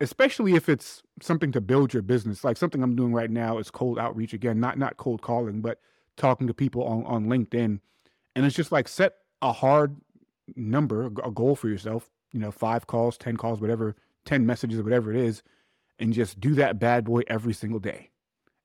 especially 0.00 0.54
if 0.54 0.68
it's 0.68 1.02
something 1.20 1.52
to 1.52 1.60
build 1.60 1.92
your 1.94 2.02
business 2.02 2.44
like 2.44 2.56
something 2.56 2.82
i'm 2.82 2.96
doing 2.96 3.12
right 3.12 3.30
now 3.30 3.58
is 3.58 3.70
cold 3.70 3.98
outreach 3.98 4.32
again 4.32 4.60
not 4.60 4.78
not 4.78 4.96
cold 4.96 5.22
calling 5.22 5.60
but 5.60 5.78
talking 6.16 6.46
to 6.46 6.54
people 6.54 6.84
on, 6.84 7.04
on 7.06 7.26
linkedin. 7.26 7.80
And 8.34 8.46
it's 8.46 8.56
just 8.56 8.72
like 8.72 8.88
set 8.88 9.14
a 9.40 9.52
hard 9.52 9.96
number 10.56 11.06
a 11.06 11.30
goal 11.30 11.56
for 11.56 11.68
yourself 11.68 12.10
you 12.32 12.40
know 12.40 12.50
five 12.50 12.86
calls 12.86 13.16
ten 13.16 13.36
calls 13.36 13.60
whatever 13.60 13.96
10 14.24 14.46
messages 14.46 14.82
whatever 14.82 15.12
it 15.12 15.18
is 15.18 15.42
and 15.98 16.12
just 16.12 16.40
do 16.40 16.54
that 16.56 16.78
bad 16.80 17.04
boy 17.04 17.22
every 17.28 17.52
single 17.52 17.78
day. 17.78 18.10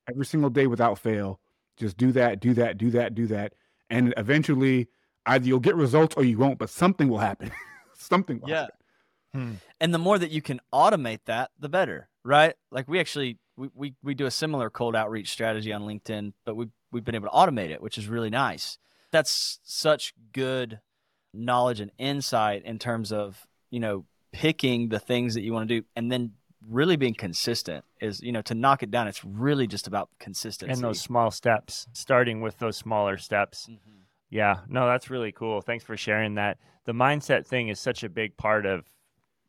Every 0.09 0.25
single 0.25 0.49
day 0.49 0.67
without 0.67 0.97
fail. 0.97 1.39
Just 1.77 1.95
do 1.97 2.11
that 2.13 2.39
do 2.39 2.53
that 2.55 2.77
do 2.77 2.89
that 2.91 3.13
do 3.13 3.27
that. 3.27 3.53
And 3.89 4.13
eventually 4.17 4.87
either 5.27 5.45
you'll 5.45 5.59
get 5.59 5.75
results 5.75 6.15
or 6.15 6.23
you 6.23 6.37
won't, 6.37 6.57
but 6.57 6.69
something 6.69 7.07
will 7.07 7.19
happen. 7.19 7.51
something 7.93 8.39
will 8.39 8.49
yeah. 8.49 8.61
happen. 8.61 8.75
Hmm. 9.33 9.51
And 9.79 9.93
the 9.93 9.99
more 9.99 10.17
that 10.17 10.31
you 10.31 10.41
can 10.41 10.59
automate 10.73 11.19
that, 11.25 11.51
the 11.59 11.69
better, 11.69 12.09
right? 12.23 12.55
Like 12.71 12.87
we 12.87 12.99
actually 12.99 13.37
we, 13.57 13.69
we, 13.73 13.95
we 14.03 14.13
do 14.13 14.25
a 14.25 14.31
similar 14.31 14.69
cold 14.69 14.95
outreach 14.95 15.29
strategy 15.29 15.73
on 15.73 15.81
LinkedIn, 15.83 16.33
but 16.45 16.55
we 16.55 16.67
we've 16.91 17.03
been 17.03 17.15
able 17.15 17.29
to 17.29 17.35
automate 17.35 17.69
it, 17.69 17.81
which 17.81 17.97
is 17.97 18.07
really 18.07 18.29
nice. 18.29 18.77
That's 19.11 19.59
such 19.63 20.13
good 20.31 20.79
knowledge 21.33 21.79
and 21.79 21.91
insight 21.97 22.63
in 22.63 22.79
terms 22.79 23.11
of, 23.11 23.45
you 23.69 23.79
know, 23.79 24.05
picking 24.31 24.89
the 24.89 24.99
things 24.99 25.33
that 25.33 25.41
you 25.41 25.53
want 25.53 25.67
to 25.67 25.81
do 25.81 25.85
and 25.95 26.11
then 26.11 26.31
really 26.69 26.95
being 26.95 27.13
consistent 27.13 27.85
is 28.01 28.21
you 28.21 28.31
know 28.31 28.41
to 28.41 28.53
knock 28.53 28.83
it 28.83 28.91
down 28.91 29.07
it's 29.07 29.23
really 29.23 29.67
just 29.67 29.87
about 29.87 30.09
consistency 30.19 30.71
and 30.71 30.83
those 30.83 30.99
small 30.99 31.31
steps 31.31 31.87
starting 31.93 32.41
with 32.41 32.57
those 32.57 32.75
smaller 32.75 33.17
steps 33.17 33.67
mm-hmm. 33.71 33.96
Yeah, 34.29 34.59
no, 34.67 34.87
that's 34.87 35.09
really 35.09 35.31
cool. 35.31 35.61
Thanks 35.61 35.83
for 35.83 35.95
sharing 35.95 36.35
that. 36.35 36.57
The 36.85 36.93
mindset 36.93 37.45
thing 37.45 37.69
is 37.69 37.79
such 37.79 38.03
a 38.03 38.09
big 38.09 38.35
part 38.37 38.65
of 38.65 38.85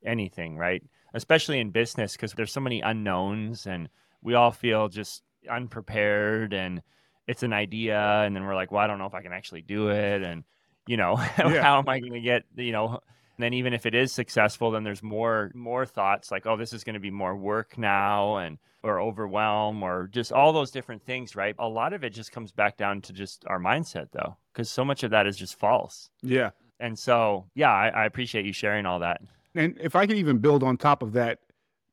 anything, 0.05 0.57
right? 0.57 0.83
Especially 1.15 1.59
in 1.59 1.71
business 1.71 2.13
because 2.13 2.33
there's 2.33 2.53
so 2.53 2.61
many 2.61 2.81
unknowns 2.81 3.67
and 3.67 3.89
we 4.23 4.35
all 4.35 4.51
feel 4.51 4.89
just 4.89 5.23
unprepared 5.51 6.53
and 6.53 6.83
it's 7.27 7.43
an 7.43 7.53
idea 7.53 7.99
and 7.99 8.35
then 8.35 8.45
we're 8.45 8.55
like, 8.55 8.71
well, 8.71 8.83
I 8.83 8.87
don't 8.87 8.99
know 8.99 9.07
if 9.07 9.15
I 9.15 9.23
can 9.23 9.33
actually 9.33 9.63
do 9.63 9.91
it 9.91 10.23
and 10.23 10.45
you 10.87 10.97
know, 10.97 11.17
yeah. 11.39 11.63
how 11.63 11.79
am 11.79 11.89
I 11.89 12.01
going 12.01 12.15
to 12.15 12.21
get, 12.21 12.45
you 12.57 12.73
know, 12.73 12.89
and 12.89 13.45
then 13.45 13.55
even 13.55 13.73
if 13.73 13.87
it 13.87 13.95
is 13.95 14.11
successful, 14.11 14.73
then 14.73 14.83
there's 14.83 15.03
more 15.03 15.53
more 15.55 15.87
thoughts 15.87 16.33
like, 16.33 16.45
oh, 16.47 16.57
this 16.57 16.73
is 16.73 16.83
going 16.83 16.95
to 16.95 17.01
be 17.01 17.11
more 17.11 17.37
work 17.37 17.79
now, 17.79 18.39
and 18.39 18.59
or 18.83 19.01
overwhelm, 19.01 19.83
or 19.85 20.09
just 20.09 20.33
all 20.33 20.53
those 20.53 20.73
different 20.73 21.05
things, 21.05 21.37
right? 21.37 21.55
A 21.61 21.69
lot 21.69 21.93
of 21.93 22.03
it 22.03 22.11
just 22.11 22.33
comes 22.33 22.51
back 22.51 22.77
down 22.77 23.01
to 23.03 23.13
just 23.13 23.45
our 23.47 23.61
mindset, 23.61 24.09
though, 24.11 24.37
because 24.59 24.69
so 24.69 24.85
much 24.85 25.05
of 25.05 25.13
that 25.13 25.25
is 25.25 25.37
just 25.37 25.57
false. 25.57 26.11
Yeah. 26.21 26.51
And 26.81 26.99
so, 26.99 27.47
yeah, 27.55 27.71
I, 27.71 27.91
I 27.91 28.05
appreciate 28.07 28.45
you 28.45 28.53
sharing 28.53 28.87
all 28.87 28.99
that. 28.99 29.23
And 29.55 29.79
if 29.81 29.95
I 29.95 30.05
could 30.05 30.17
even 30.17 30.39
build 30.39 30.65
on 30.65 30.77
top 30.77 31.01
of 31.01 31.13
that, 31.13 31.39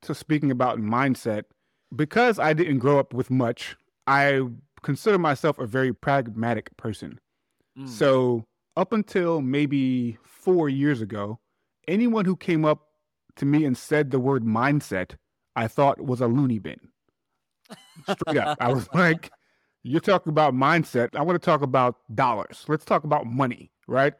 to 0.02 0.16
speaking 0.16 0.50
about 0.50 0.80
mindset, 0.80 1.44
because 1.96 2.40
I 2.40 2.54
didn't 2.54 2.80
grow 2.80 2.98
up 2.98 3.14
with 3.14 3.30
much, 3.30 3.76
I 4.08 4.42
consider 4.82 5.20
myself 5.20 5.60
a 5.60 5.68
very 5.68 5.94
pragmatic 5.94 6.76
person. 6.76 7.20
Mm. 7.78 7.88
So 7.88 8.46
up 8.76 8.94
until 8.94 9.42
maybe 9.42 10.18
four 10.24 10.68
years 10.68 11.02
ago, 11.02 11.40
anyone 11.88 12.26
who 12.26 12.36
came 12.36 12.66
up 12.66 12.88
to 13.36 13.46
me 13.46 13.64
and 13.66 13.78
said 13.78 14.10
the 14.10 14.20
word 14.20 14.44
mindset, 14.44 15.18
I 15.56 15.68
thought 15.68 16.02
was 16.02 16.20
a 16.20 16.28
loony 16.28 16.58
bin. 16.58 16.80
Straight 18.10 18.38
up. 18.38 18.58
I 18.60 18.74
was 18.74 18.88
like, 18.94 19.32
you're 19.86 20.02
talking 20.02 20.32
about 20.32 20.56
mindset. 20.56 21.16
I 21.16 21.22
want 21.22 21.40
to 21.40 21.46
talk 21.46 21.62
about 21.62 21.98
dollars. 22.16 22.66
Let's 22.68 22.86
talk 22.86 23.04
about 23.04 23.28
money, 23.28 23.72
right? 23.88 24.14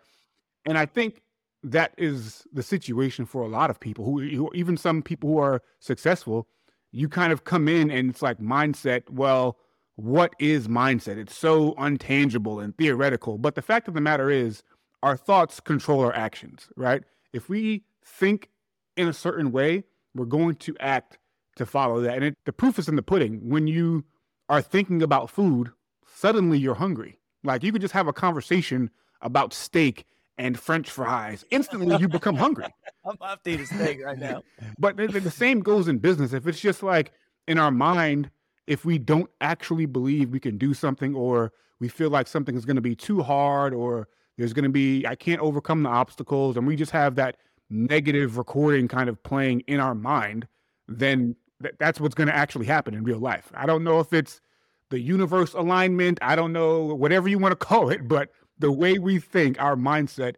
And 0.68 0.78
I 0.78 0.86
think 0.86 1.24
that 1.64 1.96
is 1.98 2.46
the 2.54 2.62
situation 2.62 3.26
for 3.26 3.42
a 3.42 3.48
lot 3.48 3.72
of 3.72 3.80
people 3.80 4.06
who, 4.06 4.22
who 4.22 4.52
even 4.54 4.78
some 4.78 5.02
people 5.02 5.32
who 5.32 5.40
are 5.40 5.64
successful. 5.80 6.48
You 6.92 7.10
kind 7.10 7.34
of 7.34 7.46
come 7.46 7.68
in 7.68 7.90
and 7.90 8.12
it's 8.12 8.22
like 8.22 8.40
mindset. 8.40 9.10
Well, 9.10 9.58
what 9.96 10.34
is 10.38 10.68
mindset? 10.68 11.18
It's 11.18 11.36
so 11.36 11.74
untangible 11.74 12.64
and 12.64 12.78
theoretical. 12.78 13.40
But 13.40 13.56
the 13.56 13.64
fact 13.64 13.88
of 13.88 13.96
the 13.96 14.02
matter 14.02 14.30
is, 14.30 14.62
our 15.02 15.18
thoughts 15.18 15.60
control 15.60 16.02
our 16.02 16.16
actions, 16.16 16.70
right? 16.78 17.04
If 17.34 17.50
we 17.50 17.86
think 18.06 18.50
in 18.98 19.08
a 19.08 19.14
certain 19.14 19.52
way, 19.52 19.84
we're 20.14 20.26
going 20.26 20.56
to 20.56 20.76
act 20.80 21.18
to 21.56 21.66
follow 21.66 22.02
that. 22.02 22.16
And 22.16 22.24
it, 22.24 22.38
the 22.46 22.54
proof 22.54 22.78
is 22.78 22.88
in 22.88 22.96
the 22.96 23.02
pudding. 23.02 23.50
When 23.50 23.68
you 23.68 24.06
are 24.50 24.62
thinking 24.62 25.02
about 25.02 25.30
food, 25.30 25.72
suddenly 26.16 26.58
you're 26.58 26.76
hungry. 26.76 27.20
Like 27.44 27.64
you 27.64 27.72
could 27.72 27.82
just 27.82 27.94
have 27.94 28.08
a 28.08 28.14
conversation 28.14 28.90
about 29.22 29.54
steak 29.54 30.06
and 30.38 30.60
French 30.60 30.90
fries, 30.90 31.46
instantly 31.50 31.96
you 31.98 32.10
become 32.10 32.36
hungry. 32.36 32.66
I'm 33.06 33.14
about 33.14 33.44
to 33.46 33.52
eat 33.52 33.62
a 33.62 33.66
steak 33.66 34.04
right 34.04 34.20
now. 34.20 34.44
But 34.78 34.98
the, 34.98 35.08
the 35.08 35.32
same 35.32 35.62
goes 35.62 35.88
in 35.88 36.00
business. 36.00 36.34
If 36.34 36.46
it's 36.48 36.60
just 36.60 36.84
like 36.84 37.14
in 37.48 37.58
our 37.58 37.72
mind, 37.72 38.30
if 38.68 38.84
we 38.84 38.98
don't 38.98 39.30
actually 39.40 39.86
believe 39.86 40.32
we 40.32 40.40
can 40.40 40.58
do 40.58 40.74
something 40.74 41.16
or 41.16 41.54
we 41.80 41.88
feel 41.88 42.10
like 42.10 42.28
something 42.28 42.56
is 42.56 42.66
going 42.66 42.76
to 42.76 42.82
be 42.82 42.96
too 42.96 43.22
hard 43.22 43.74
or 43.74 44.08
there's 44.38 44.54
going 44.54 44.64
to 44.64 44.70
be, 44.70 45.06
I 45.06 45.16
can't 45.16 45.40
overcome 45.42 45.84
the 45.84 45.90
obstacles, 45.90 46.58
and 46.58 46.68
we 46.68 46.76
just 46.76 46.92
have 46.92 47.16
that 47.16 47.38
negative 47.70 48.38
recording 48.38 48.88
kind 48.88 49.08
of 49.08 49.22
playing 49.24 49.62
in 49.62 49.80
our 49.80 49.96
mind, 49.96 50.48
then 50.88 51.36
th- 51.62 51.76
that's 51.80 52.00
what's 52.00 52.16
going 52.16 52.28
to 52.28 52.36
actually 52.36 52.66
happen 52.66 52.94
in 52.94 53.04
real 53.04 53.20
life. 53.20 53.52
I 53.54 53.66
don't 53.66 53.84
know 53.84 54.00
if 54.00 54.14
it's 54.14 54.42
the 54.90 55.00
universe 55.00 55.54
alignment, 55.54 56.20
I 56.22 56.36
don't 56.36 56.54
know, 56.54 56.94
whatever 56.96 57.28
you 57.28 57.40
want 57.40 57.52
to 57.60 57.66
call 57.68 57.90
it, 57.90 58.08
but 58.08 58.30
the 58.60 58.72
way 58.72 58.98
we 59.00 59.20
think, 59.20 59.62
our 59.62 59.76
mindset 59.76 60.36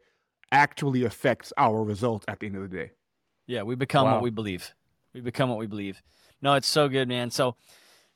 actually 0.52 1.04
affects 1.04 1.52
our 1.58 1.84
results 1.84 2.26
at 2.28 2.40
the 2.40 2.48
end 2.48 2.56
of 2.56 2.62
the 2.70 2.76
day. 2.78 2.92
Yeah, 3.46 3.64
we 3.64 3.76
become 3.76 4.06
Wow. 4.06 4.14
what 4.16 4.24
we 4.24 4.30
believe. 4.30 4.74
We 5.14 5.22
become 5.22 5.50
what 5.50 5.60
we 5.60 5.68
believe. 5.68 6.02
No, 6.42 6.54
it's 6.54 6.68
so 6.68 6.88
good, 6.88 7.08
man. 7.08 7.32
So, 7.32 7.56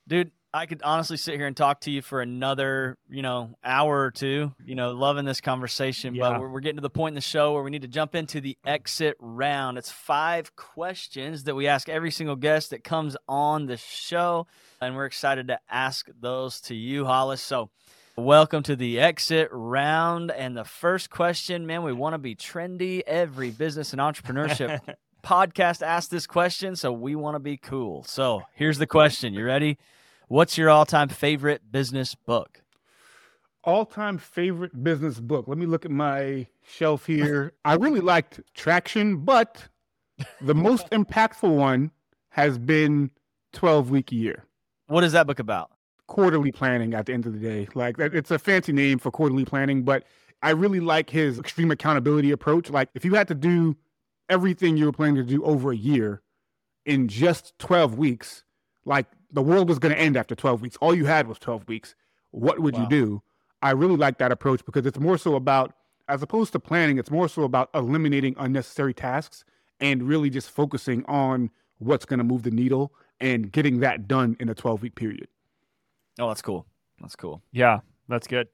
dude, 0.08 0.32
I 0.54 0.66
could 0.66 0.82
honestly 0.84 1.16
sit 1.16 1.36
here 1.36 1.48
and 1.48 1.56
talk 1.56 1.82
to 1.82 1.92
you 1.92 2.02
for 2.02 2.22
another, 2.22 2.98
you 3.10 3.22
know, 3.22 3.56
hour 3.64 4.02
or 4.02 4.12
two. 4.12 4.54
You 4.66 4.76
know, 4.76 4.92
loving 4.92 5.24
this 5.24 5.40
conversation, 5.40 6.14
Yeah. 6.14 6.32
but 6.32 6.42
we're, 6.42 6.50
we're 6.50 6.60
getting 6.60 6.76
to 6.78 6.82
the 6.82 6.90
point 6.90 7.14
in 7.14 7.16
the 7.16 7.22
show 7.22 7.54
where 7.54 7.64
we 7.64 7.72
need 7.72 7.84
to 7.84 7.88
jump 7.88 8.16
into 8.16 8.42
the 8.42 8.58
exit 8.66 9.16
round. 9.20 9.78
It's 9.78 9.92
five 9.92 10.56
questions 10.58 11.46
that 11.46 11.56
we 11.56 11.68
ask 11.68 11.88
every 11.88 12.12
single 12.12 12.36
guest 12.36 12.72
that 12.72 12.84
comes 12.84 13.16
on 13.30 13.68
the 13.68 13.78
show, 13.78 14.46
and 14.82 14.96
we're 14.96 15.06
excited 15.06 15.48
to 15.48 15.60
ask 15.70 16.10
those 16.20 16.60
to 16.62 16.76
you, 16.76 17.06
Hollis. 17.06 17.42
So. 17.42 17.70
Welcome 18.18 18.62
to 18.64 18.76
the 18.76 19.00
exit 19.00 19.48
round. 19.54 20.32
And 20.32 20.56
the 20.56 20.66
first 20.66 21.10
question, 21.10 21.66
man, 21.66 21.82
we 21.82 21.94
want 21.94 22.14
to 22.14 22.18
be 22.20 22.36
trendy. 22.36 23.02
Every 23.08 23.52
business 23.52 23.94
and 23.94 24.02
entrepreneurship 24.02 24.82
podcast 25.24 25.82
asked 25.82 26.12
this 26.12 26.28
question, 26.28 26.76
so 26.76 26.92
we 26.92 27.16
want 27.16 27.36
to 27.36 27.40
be 27.40 27.56
cool. 27.56 28.04
So 28.04 28.44
here's 28.54 28.78
the 28.78 28.86
question. 28.86 29.34
You 29.34 29.46
ready? 29.46 29.78
What's 30.32 30.58
your 30.58 30.70
all 30.70 30.86
time 30.86 31.10
favorite 31.10 31.74
business 31.74 32.15
book? 32.15 32.62
all 33.65 33.86
time 33.86 34.17
favorite 34.17 34.82
business 34.82 35.20
book. 35.20 35.46
Let 35.46 35.58
me 35.58 35.65
look 35.65 35.84
at 35.84 35.91
my 35.91 36.48
shelf 36.63 37.06
here. 37.06 37.52
I 37.65 37.76
really 37.76 38.00
liked 38.00 38.39
Traction, 38.56 39.17
but 39.26 39.67
the 40.39 40.56
most 40.56 40.89
impactful 40.91 41.54
one 41.54 41.91
has 42.30 42.58
been 42.58 43.12
12 43.52 43.91
Week 43.91 44.10
Year. 44.12 44.46
What 44.88 45.04
is 45.04 45.12
that 45.12 45.28
book 45.28 45.39
about? 45.39 45.70
Quarterly 46.08 46.54
planning 46.54 46.94
at 46.94 47.08
the 47.08 47.13
end 47.13 47.26
of 47.26 47.34
the 47.34 47.39
day. 47.39 47.67
Like 47.76 48.00
it's 48.00 48.32
a 48.32 48.39
fancy 48.39 48.72
name 48.72 49.00
for 49.00 49.12
quarterly 49.12 49.44
planning, 49.44 49.84
but 49.84 50.06
I 50.41 50.52
really 50.52 50.80
like 50.80 51.10
his 51.10 51.39
extreme 51.39 51.72
accountability 51.72 52.32
approach. 52.32 52.70
Like 52.70 52.88
if 52.96 53.04
you 53.04 53.15
had 53.15 53.28
to 53.28 53.36
do 53.36 53.76
everything 54.30 54.78
you 54.78 54.86
were 54.86 54.94
planning 54.94 55.17
to 55.17 55.24
do 55.24 55.44
over 55.44 55.72
a 55.72 55.78
year 55.78 56.22
in 56.86 57.10
just 57.10 57.54
12 57.60 57.98
weeks, 57.98 58.46
like 58.86 59.08
the 59.32 59.41
world 59.41 59.70
was 59.70 59.80
going 59.80 59.94
to 59.94 60.00
end 60.00 60.17
after 60.17 60.36
12 60.36 60.62
weeks. 60.62 60.78
All 60.82 60.94
you 60.96 61.06
had 61.06 61.28
was 61.28 61.39
12 61.39 61.67
weeks. 61.67 61.96
What 62.32 62.60
would 62.60 62.78
you 62.78 62.88
do? 62.88 63.22
I 63.62 63.72
really 63.72 63.96
like 63.96 64.17
that 64.20 64.32
approach 64.32 64.65
because 64.65 64.86
it's 64.86 65.00
more 65.00 65.17
so 65.17 65.36
about, 65.36 65.74
as 66.08 66.22
opposed 66.24 66.54
to 66.54 66.60
planning, 66.60 66.98
it's 66.98 67.12
more 67.12 67.28
so 67.28 67.44
about 67.44 67.70
eliminating 67.76 68.36
unnecessary 68.38 68.94
tasks 68.94 69.44
and 69.80 70.04
really 70.04 70.30
just 70.30 70.50
focusing 70.50 71.06
on 71.06 71.50
what's 71.80 72.06
going 72.06 72.20
to 72.20 72.24
move 72.24 72.44
the 72.44 72.52
needle 72.52 72.94
and 73.20 73.52
getting 73.52 73.80
that 73.82 74.08
done 74.08 74.36
in 74.39 74.50
a 74.50 74.56
12 74.56 74.82
week 74.82 74.96
period. 74.96 75.28
Oh, 76.20 76.28
that's 76.28 76.41
cool. 76.41 76.65
That's 77.00 77.15
cool. 77.15 77.41
Yeah, 77.52 77.80
that's 78.08 78.28
good. 78.28 78.48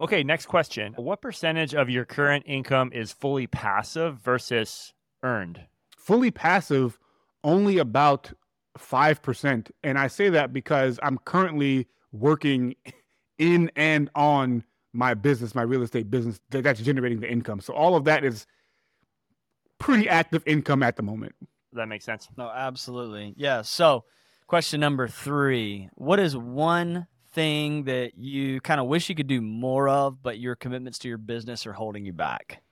Okay, 0.00 0.22
next 0.22 0.46
question. 0.46 0.94
What 0.96 1.22
percentage 1.22 1.74
of 1.74 1.88
your 1.88 2.04
current 2.04 2.44
income 2.46 2.90
is 2.92 3.12
fully 3.12 3.46
passive 3.46 4.18
versus 4.18 4.92
earned? 5.22 5.60
fully 6.02 6.32
passive 6.32 6.98
only 7.44 7.78
about 7.78 8.32
5% 8.78 9.70
and 9.84 9.98
i 9.98 10.06
say 10.06 10.28
that 10.30 10.52
because 10.52 10.98
i'm 11.02 11.18
currently 11.24 11.86
working 12.12 12.74
in 13.38 13.70
and 13.76 14.08
on 14.14 14.64
my 14.92 15.14
business 15.14 15.54
my 15.54 15.62
real 15.62 15.82
estate 15.82 16.10
business 16.10 16.40
that's 16.50 16.80
generating 16.80 17.20
the 17.20 17.30
income 17.30 17.60
so 17.60 17.72
all 17.74 17.96
of 17.96 18.04
that 18.04 18.24
is 18.24 18.46
pretty 19.78 20.08
active 20.08 20.42
income 20.46 20.82
at 20.82 20.96
the 20.96 21.02
moment 21.02 21.34
That 21.72 21.88
makes 21.88 22.04
sense. 22.04 22.28
No, 22.36 22.48
absolutely. 22.48 23.34
Yeah. 23.36 23.62
So, 23.62 24.04
question 24.46 24.78
number 24.80 25.08
three 25.08 25.88
What 25.94 26.20
is 26.20 26.36
one 26.36 27.06
thing 27.32 27.84
that 27.84 28.16
you 28.16 28.60
kind 28.60 28.78
of 28.80 28.86
wish 28.86 29.08
you 29.08 29.14
could 29.14 29.26
do 29.26 29.40
more 29.40 29.88
of, 29.88 30.22
but 30.22 30.38
your 30.38 30.54
commitments 30.54 30.98
to 31.00 31.08
your 31.08 31.16
business 31.18 31.66
are 31.66 31.72
holding 31.72 32.04
you 32.04 32.12
back? 32.12 32.62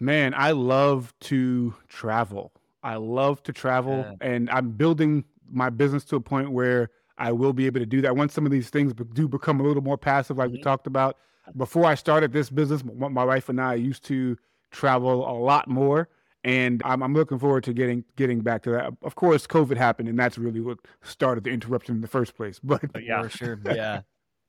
man 0.00 0.34
i 0.36 0.50
love 0.50 1.14
to 1.20 1.72
travel 1.88 2.52
i 2.82 2.96
love 2.96 3.40
to 3.44 3.52
travel 3.52 3.98
Yeah. 3.98 4.12
and 4.20 4.50
i'm 4.50 4.72
building 4.72 5.24
my 5.54 5.70
business 5.70 6.04
to 6.04 6.16
a 6.16 6.20
point 6.20 6.50
where 6.52 6.90
i 7.18 7.30
will 7.32 7.52
be 7.52 7.66
able 7.66 7.80
to 7.80 7.86
do 7.86 8.00
that 8.00 8.16
once 8.16 8.32
some 8.34 8.44
of 8.46 8.52
these 8.52 8.70
things 8.70 8.92
do 9.12 9.28
become 9.28 9.60
a 9.60 9.62
little 9.62 9.82
more 9.82 9.96
passive 9.98 10.36
like 10.38 10.50
we 10.50 10.58
Mhm. 10.58 10.62
talked 10.62 10.86
about 10.86 11.16
before 11.56 11.84
i 11.86 11.94
started 11.94 12.32
this 12.32 12.50
business 12.50 12.82
my 12.84 13.24
wife 13.24 13.48
and 13.48 13.60
i 13.60 13.74
used 13.74 14.04
to 14.04 14.36
travel 14.70 15.28
a 15.30 15.36
lot 15.38 15.68
more 15.68 16.08
and 16.42 16.82
I'm, 16.84 17.02
I'm 17.02 17.14
looking 17.14 17.38
forward 17.38 17.64
to 17.64 17.72
getting 17.72 18.04
getting 18.16 18.40
back 18.40 18.62
to 18.64 18.70
that 18.70 18.92
of 19.02 19.14
course 19.14 19.46
covid 19.46 19.76
happened 19.76 20.08
and 20.08 20.18
that's 20.18 20.36
really 20.38 20.60
what 20.60 20.78
started 21.02 21.44
the 21.44 21.50
interruption 21.50 21.94
in 21.94 22.00
the 22.00 22.08
first 22.08 22.34
place 22.36 22.58
but 22.62 22.82
Yeah. 23.00 23.22
For 23.22 23.28
sure. 23.30 23.58
Yeah. 23.66 24.00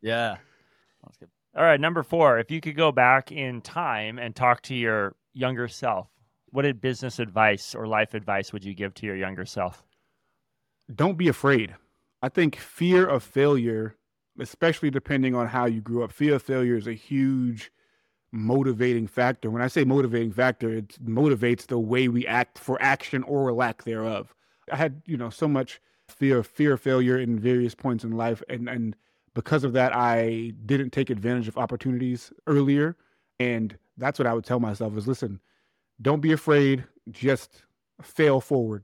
Yeah. 0.01 0.37
That's 1.03 1.17
good. 1.17 1.29
All 1.55 1.63
right, 1.63 1.79
number 1.79 2.03
four. 2.03 2.37
If 2.39 2.51
you 2.51 2.59
could 2.59 2.75
go 2.75 2.91
back 2.91 3.31
in 3.31 3.61
time 3.61 4.19
and 4.19 4.35
talk 4.35 4.61
to 4.63 4.75
your 4.75 5.15
younger 5.33 5.67
self, 5.69 6.09
what 6.49 6.63
did 6.63 6.81
business 6.81 7.17
advice 7.19 7.73
or 7.75 7.87
life 7.87 8.13
advice 8.13 8.51
would 8.51 8.65
you 8.65 8.73
give 8.73 8.93
to 8.95 9.05
your 9.05 9.15
younger 9.15 9.45
self? 9.45 9.84
Don't 10.93 11.17
be 11.17 11.27
afraid. 11.27 11.75
I 12.21 12.29
think 12.29 12.55
fear 12.55 13.05
of 13.05 13.23
failure, 13.23 13.95
especially 14.39 14.89
depending 14.89 15.35
on 15.35 15.47
how 15.47 15.65
you 15.65 15.81
grew 15.81 16.03
up, 16.03 16.11
fear 16.11 16.35
of 16.35 16.43
failure 16.43 16.75
is 16.75 16.87
a 16.87 16.93
huge 16.93 17.71
motivating 18.31 19.07
factor. 19.07 19.49
When 19.49 19.61
I 19.61 19.67
say 19.67 19.83
motivating 19.83 20.31
factor, 20.31 20.69
it 20.69 20.97
motivates 21.03 21.67
the 21.67 21.79
way 21.79 22.07
we 22.07 22.27
act 22.27 22.59
for 22.59 22.81
action 22.81 23.23
or 23.23 23.51
lack 23.53 23.83
thereof. 23.83 24.33
I 24.71 24.75
had, 24.75 25.01
you 25.05 25.17
know, 25.17 25.29
so 25.29 25.47
much 25.47 25.79
fear 26.09 26.39
of 26.39 26.47
fear 26.47 26.73
of 26.73 26.81
failure 26.81 27.17
in 27.17 27.39
various 27.39 27.73
points 27.73 28.03
in 28.03 28.11
life 28.11 28.43
and 28.49 28.69
and 28.69 28.95
because 29.33 29.63
of 29.63 29.73
that 29.73 29.95
I 29.95 30.53
didn't 30.65 30.91
take 30.91 31.09
advantage 31.09 31.47
of 31.47 31.57
opportunities 31.57 32.31
earlier 32.47 32.95
and 33.39 33.77
that's 33.97 34.19
what 34.19 34.27
I 34.27 34.33
would 34.33 34.45
tell 34.45 34.59
myself 34.59 34.95
is 34.97 35.07
listen, 35.07 35.39
don't 36.01 36.21
be 36.21 36.31
afraid, 36.31 36.85
just 37.09 37.63
fail 38.01 38.39
forward. 38.39 38.83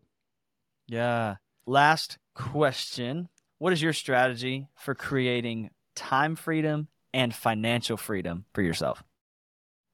Yeah. 0.88 1.36
Last 1.66 2.18
question. 2.34 3.30
What 3.60 3.74
is 3.74 3.82
your 3.82 3.94
strategy 3.94 4.68
for 4.76 4.96
creating 4.96 5.70
time 5.96 6.36
freedom 6.36 6.88
and 7.14 7.34
financial 7.34 7.98
freedom 7.98 8.46
for 8.54 8.62
yourself? 8.62 9.04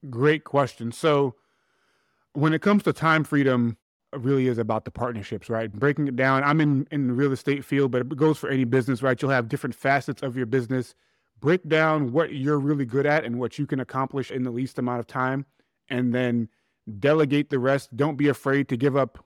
Great 0.08 0.44
question. 0.44 0.92
So, 0.92 1.34
when 2.32 2.52
it 2.52 2.62
comes 2.62 2.84
to 2.84 2.92
time 2.92 3.24
freedom, 3.24 3.76
it 4.12 4.20
really 4.20 4.46
is 4.46 4.58
about 4.58 4.84
the 4.84 4.90
partnerships, 4.90 5.50
right? 5.50 5.70
Breaking 5.70 6.08
it 6.08 6.16
down. 6.16 6.44
I'm 6.44 6.60
in 6.60 6.86
in 6.90 7.08
the 7.08 7.12
real 7.12 7.32
estate 7.32 7.64
field, 7.64 7.90
but 7.90 8.02
it 8.02 8.16
goes 8.16 8.38
for 8.38 8.48
any 8.48 8.64
business, 8.64 9.02
right? 9.02 9.20
You'll 9.20 9.30
have 9.32 9.48
different 9.48 9.74
facets 9.74 10.22
of 10.22 10.36
your 10.36 10.46
business. 10.46 10.94
Break 11.40 11.68
down 11.68 12.12
what 12.12 12.32
you're 12.32 12.58
really 12.58 12.86
good 12.86 13.06
at 13.06 13.24
and 13.24 13.38
what 13.38 13.58
you 13.58 13.66
can 13.66 13.80
accomplish 13.80 14.30
in 14.30 14.42
the 14.42 14.50
least 14.50 14.78
amount 14.78 15.00
of 15.00 15.06
time, 15.06 15.44
and 15.90 16.14
then 16.14 16.48
delegate 16.98 17.50
the 17.50 17.58
rest. 17.58 17.94
Don't 17.96 18.16
be 18.16 18.28
afraid 18.28 18.68
to 18.68 18.76
give 18.76 18.96
up 18.96 19.22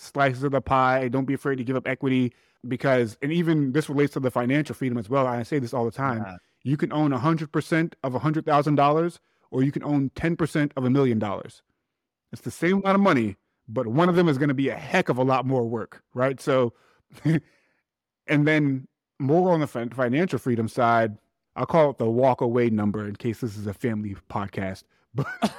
slices 0.00 0.42
of 0.42 0.52
the 0.52 0.60
pie. 0.60 1.08
Don't 1.08 1.24
be 1.24 1.34
afraid 1.34 1.56
to 1.56 1.64
give 1.64 1.76
up 1.76 1.86
equity 1.86 2.32
because, 2.66 3.16
and 3.22 3.32
even 3.32 3.72
this 3.72 3.88
relates 3.88 4.12
to 4.14 4.20
the 4.20 4.30
financial 4.30 4.74
freedom 4.74 4.98
as 4.98 5.08
well. 5.08 5.26
I 5.26 5.42
say 5.42 5.58
this 5.58 5.74
all 5.74 5.84
the 5.84 5.90
time. 5.90 6.22
Yeah. 6.24 6.36
You 6.64 6.76
can 6.76 6.92
own 6.92 7.12
100% 7.12 7.92
of 8.02 8.12
$100,000 8.12 9.18
or 9.50 9.62
you 9.62 9.72
can 9.72 9.84
own 9.84 10.10
10% 10.10 10.72
of 10.76 10.84
a 10.84 10.90
million 10.90 11.18
dollars. 11.18 11.62
It's 12.32 12.42
the 12.42 12.50
same 12.50 12.78
amount 12.78 12.96
of 12.96 13.00
money, 13.00 13.36
but 13.68 13.86
one 13.86 14.08
of 14.08 14.16
them 14.16 14.28
is 14.28 14.38
going 14.38 14.48
to 14.48 14.54
be 14.54 14.68
a 14.68 14.74
heck 14.74 15.08
of 15.08 15.18
a 15.18 15.22
lot 15.22 15.46
more 15.46 15.66
work, 15.66 16.02
right? 16.14 16.40
So, 16.40 16.74
and 17.24 18.46
then 18.46 18.86
more 19.18 19.52
on 19.52 19.60
the 19.60 19.66
financial 19.66 20.38
freedom 20.38 20.68
side, 20.68 21.16
I'll 21.56 21.66
call 21.66 21.90
it 21.90 21.98
the 21.98 22.08
walk 22.08 22.40
away 22.40 22.70
number 22.70 23.06
in 23.06 23.16
case 23.16 23.40
this 23.40 23.56
is 23.56 23.66
a 23.66 23.74
family 23.74 24.14
podcast. 24.30 24.84
But, 25.14 25.26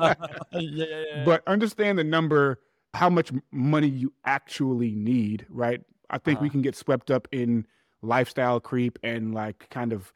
yeah, 0.00 0.14
yeah, 0.52 0.84
yeah. 1.14 1.22
but 1.24 1.42
understand 1.46 1.98
the 1.98 2.04
number, 2.04 2.60
how 2.94 3.10
much 3.10 3.32
money 3.52 3.88
you 3.88 4.12
actually 4.24 4.94
need, 4.94 5.46
right? 5.48 5.80
I 6.10 6.18
think 6.18 6.40
we 6.40 6.46
Uh-huh. 6.46 6.52
can 6.52 6.62
get 6.62 6.74
swept 6.74 7.10
up 7.10 7.28
in 7.32 7.66
lifestyle 8.02 8.60
creep 8.60 8.98
and 9.02 9.34
like 9.34 9.68
kind 9.70 9.92
of 9.92 10.12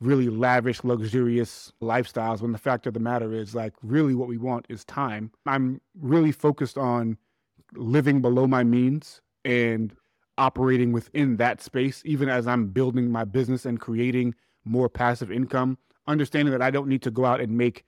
really 0.00 0.28
lavish, 0.28 0.82
luxurious 0.82 1.72
lifestyles 1.80 2.42
when 2.42 2.52
the 2.52 2.58
fact 2.58 2.86
of 2.86 2.94
the 2.94 3.00
matter 3.00 3.32
is 3.32 3.54
like 3.54 3.72
really 3.82 4.14
what 4.14 4.28
we 4.28 4.36
want 4.36 4.66
is 4.68 4.84
time. 4.84 5.30
I'm 5.46 5.80
really 6.00 6.32
focused 6.32 6.76
on 6.76 7.16
living 7.74 8.20
below 8.20 8.46
my 8.46 8.64
means 8.64 9.20
and 9.44 9.94
operating 10.38 10.92
within 10.92 11.36
that 11.36 11.62
space, 11.62 12.02
even 12.04 12.28
as 12.28 12.46
I'm 12.46 12.68
building 12.68 13.10
my 13.10 13.24
business 13.24 13.64
and 13.64 13.78
creating 13.80 14.34
more 14.64 14.88
passive 14.88 15.30
income, 15.30 15.78
understanding 16.06 16.52
that 16.52 16.62
I 16.62 16.70
don't 16.70 16.88
need 16.88 17.02
to 17.02 17.10
go 17.10 17.24
out 17.24 17.40
and 17.40 17.56
make 17.56 17.84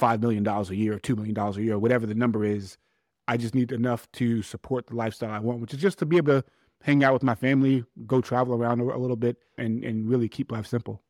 $5 0.00 0.20
million 0.20 0.46
a 0.46 0.62
year, 0.72 0.94
or 0.94 0.98
$2 0.98 1.16
million 1.16 1.36
a 1.36 1.60
year, 1.60 1.78
whatever 1.78 2.06
the 2.06 2.14
number 2.14 2.44
is. 2.44 2.78
I 3.26 3.36
just 3.36 3.54
need 3.54 3.72
enough 3.72 4.10
to 4.12 4.42
support 4.42 4.86
the 4.86 4.96
lifestyle 4.96 5.30
I 5.30 5.38
want, 5.38 5.60
which 5.60 5.72
is 5.74 5.80
just 5.80 5.98
to 6.00 6.06
be 6.06 6.16
able 6.16 6.40
to 6.40 6.44
hang 6.82 7.02
out 7.02 7.12
with 7.14 7.22
my 7.22 7.34
family, 7.34 7.84
go 8.06 8.20
travel 8.20 8.54
around 8.54 8.80
a, 8.80 8.84
a 8.84 8.98
little 8.98 9.16
bit, 9.16 9.36
and, 9.56 9.82
and 9.84 10.08
really 10.08 10.28
keep 10.28 10.52
life 10.52 10.66
simple. 10.66 11.02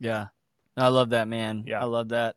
Yeah. 0.00 0.26
I 0.76 0.88
love 0.88 1.10
that, 1.10 1.28
man. 1.28 1.64
Yeah. 1.66 1.80
I 1.80 1.84
love 1.84 2.08
that. 2.08 2.36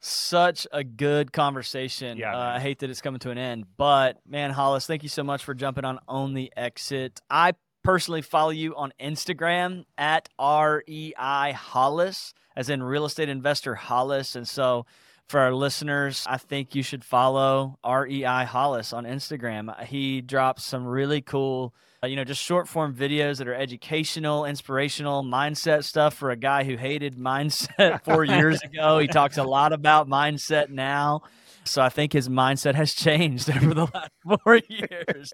Such 0.00 0.66
a 0.72 0.82
good 0.82 1.32
conversation. 1.32 2.18
Yeah, 2.18 2.34
Uh. 2.36 2.56
I 2.56 2.60
hate 2.60 2.80
that 2.80 2.90
it's 2.90 3.00
coming 3.00 3.20
to 3.20 3.30
an 3.30 3.38
end, 3.38 3.66
but 3.76 4.18
man, 4.26 4.50
Hollis, 4.50 4.84
thank 4.86 5.04
you 5.04 5.08
so 5.08 5.22
much 5.22 5.44
for 5.44 5.54
jumping 5.54 5.84
on 5.84 6.00
on 6.08 6.34
the 6.34 6.52
Exit. 6.56 7.20
I 7.30 7.52
personally 7.84 8.22
follow 8.22 8.50
you 8.50 8.74
on 8.74 8.92
Instagram 9.00 9.84
at 9.96 10.28
REI 10.40 11.52
Hollis, 11.52 12.34
as 12.56 12.68
in 12.68 12.82
real 12.82 13.04
estate 13.04 13.28
investor 13.28 13.76
Hollis. 13.76 14.34
And 14.34 14.48
so 14.48 14.86
for 15.32 15.40
our 15.40 15.54
listeners, 15.54 16.26
I 16.28 16.36
think 16.36 16.74
you 16.74 16.82
should 16.82 17.02
follow 17.02 17.78
REI 17.82 18.44
Hollis 18.44 18.92
on 18.92 19.04
Instagram. 19.04 19.82
He 19.86 20.20
drops 20.20 20.62
some 20.62 20.86
really 20.86 21.22
cool 21.22 21.74
uh, 22.04 22.06
you 22.08 22.16
know, 22.16 22.24
just 22.24 22.42
short 22.42 22.68
form 22.68 22.94
videos 22.94 23.38
that 23.38 23.48
are 23.48 23.54
educational, 23.54 24.44
inspirational, 24.44 25.22
mindset 25.22 25.84
stuff 25.84 26.12
for 26.12 26.30
a 26.30 26.36
guy 26.36 26.64
who 26.64 26.76
hated 26.76 27.16
mindset 27.16 28.02
four 28.04 28.24
years 28.24 28.60
ago. 28.64 28.98
He 28.98 29.06
talks 29.06 29.38
a 29.38 29.42
lot 29.42 29.72
about 29.72 30.06
mindset 30.06 30.68
now. 30.68 31.22
So 31.64 31.80
I 31.80 31.88
think 31.88 32.12
his 32.12 32.28
mindset 32.28 32.74
has 32.74 32.92
changed 32.92 33.48
over 33.56 33.72
the 33.72 33.86
last 33.86 34.10
four 34.44 34.60
years, 34.68 35.32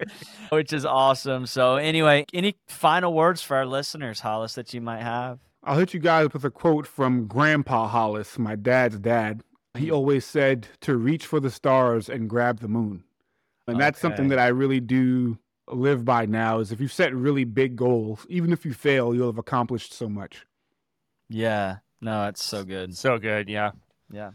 which 0.51 0.73
is 0.73 0.85
awesome. 0.85 1.47
So, 1.47 1.75
anyway, 1.77 2.25
any 2.33 2.57
final 2.69 3.13
words 3.13 3.43
for 3.43 3.57
our 3.57 3.67
listeners, 3.67 4.21
Hollis, 4.21 4.55
that 4.55 4.73
you 4.73 4.81
might 4.81 5.03
have? 5.03 5.41
I'll 5.65 5.79
hit 5.79 5.93
you 5.93 6.01
guys 6.01 6.29
with 6.33 6.45
a 6.45 6.51
quote 6.51 6.87
from 6.87 7.27
Grandpa 7.27 7.89
Hollis, 7.89 8.39
my 8.39 8.55
dad's 8.55 9.01
dad. 9.01 9.43
He 9.79 9.91
always 9.91 10.25
said 10.25 10.69
to 10.83 10.97
reach 10.97 11.27
for 11.27 11.41
the 11.41 11.51
stars 11.51 12.09
and 12.09 12.29
grab 12.29 12.61
the 12.61 12.69
moon. 12.69 13.05
And 13.67 13.79
that's 13.81 14.01
something 14.01 14.29
that 14.29 14.39
I 14.39 14.49
really 14.49 14.81
do 14.81 15.39
live 15.67 16.05
by 16.05 16.27
now 16.27 16.61
is 16.61 16.73
if 16.73 16.81
you 16.81 16.89
set 16.89 17.15
really 17.15 17.45
big 17.45 17.77
goals, 17.77 18.27
even 18.29 18.53
if 18.53 18.65
you 18.65 18.73
fail, 18.73 19.15
you'll 19.15 19.27
have 19.27 19.39
accomplished 19.39 19.93
so 19.93 20.09
much. 20.09 20.47
Yeah. 21.29 21.79
No, 22.01 22.29
it's 22.29 22.45
so 22.45 22.65
good. 22.65 22.97
So 22.97 23.19
good. 23.19 23.49
Yeah. 23.49 23.73
Yeah. 24.11 24.31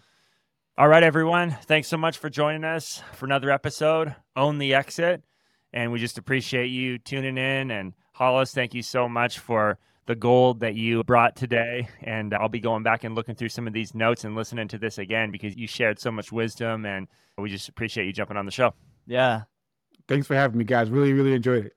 All 0.77 0.87
right, 0.87 1.03
everyone. 1.03 1.51
Thanks 1.65 1.87
so 1.87 1.97
much 1.97 2.17
for 2.17 2.29
joining 2.29 2.63
us 2.63 3.01
for 3.13 3.25
another 3.25 3.49
episode, 3.49 4.15
Own 4.35 4.57
the 4.57 4.73
Exit. 4.73 5.23
And 5.71 5.91
we 5.91 5.99
just 5.99 6.17
appreciate 6.17 6.67
you 6.67 6.99
tuning 6.99 7.37
in. 7.37 7.71
And 7.71 7.93
Hollis, 8.13 8.53
thank 8.53 8.73
you 8.73 8.83
so 8.83 9.09
much 9.09 9.39
for 9.39 9.77
the 10.05 10.15
gold 10.15 10.59
that 10.61 10.75
you 10.75 11.03
brought 11.03 11.35
today. 11.35 11.87
And 12.01 12.33
I'll 12.33 12.49
be 12.49 12.59
going 12.59 12.83
back 12.83 13.03
and 13.03 13.15
looking 13.15 13.35
through 13.35 13.49
some 13.49 13.67
of 13.67 13.73
these 13.73 13.93
notes 13.95 14.23
and 14.23 14.35
listening 14.35 14.67
to 14.69 14.77
this 14.77 14.97
again 14.97 15.31
because 15.31 15.55
you 15.55 15.67
shared 15.67 15.99
so 15.99 16.11
much 16.11 16.31
wisdom. 16.31 16.85
And 16.85 17.07
we 17.37 17.49
just 17.49 17.69
appreciate 17.69 18.05
you 18.05 18.13
jumping 18.13 18.37
on 18.37 18.45
the 18.45 18.51
show. 18.51 18.73
Yeah. 19.05 19.43
Thanks 20.07 20.27
for 20.27 20.35
having 20.35 20.57
me, 20.57 20.65
guys. 20.65 20.89
Really, 20.89 21.13
really 21.13 21.33
enjoyed 21.33 21.65
it. 21.65 21.73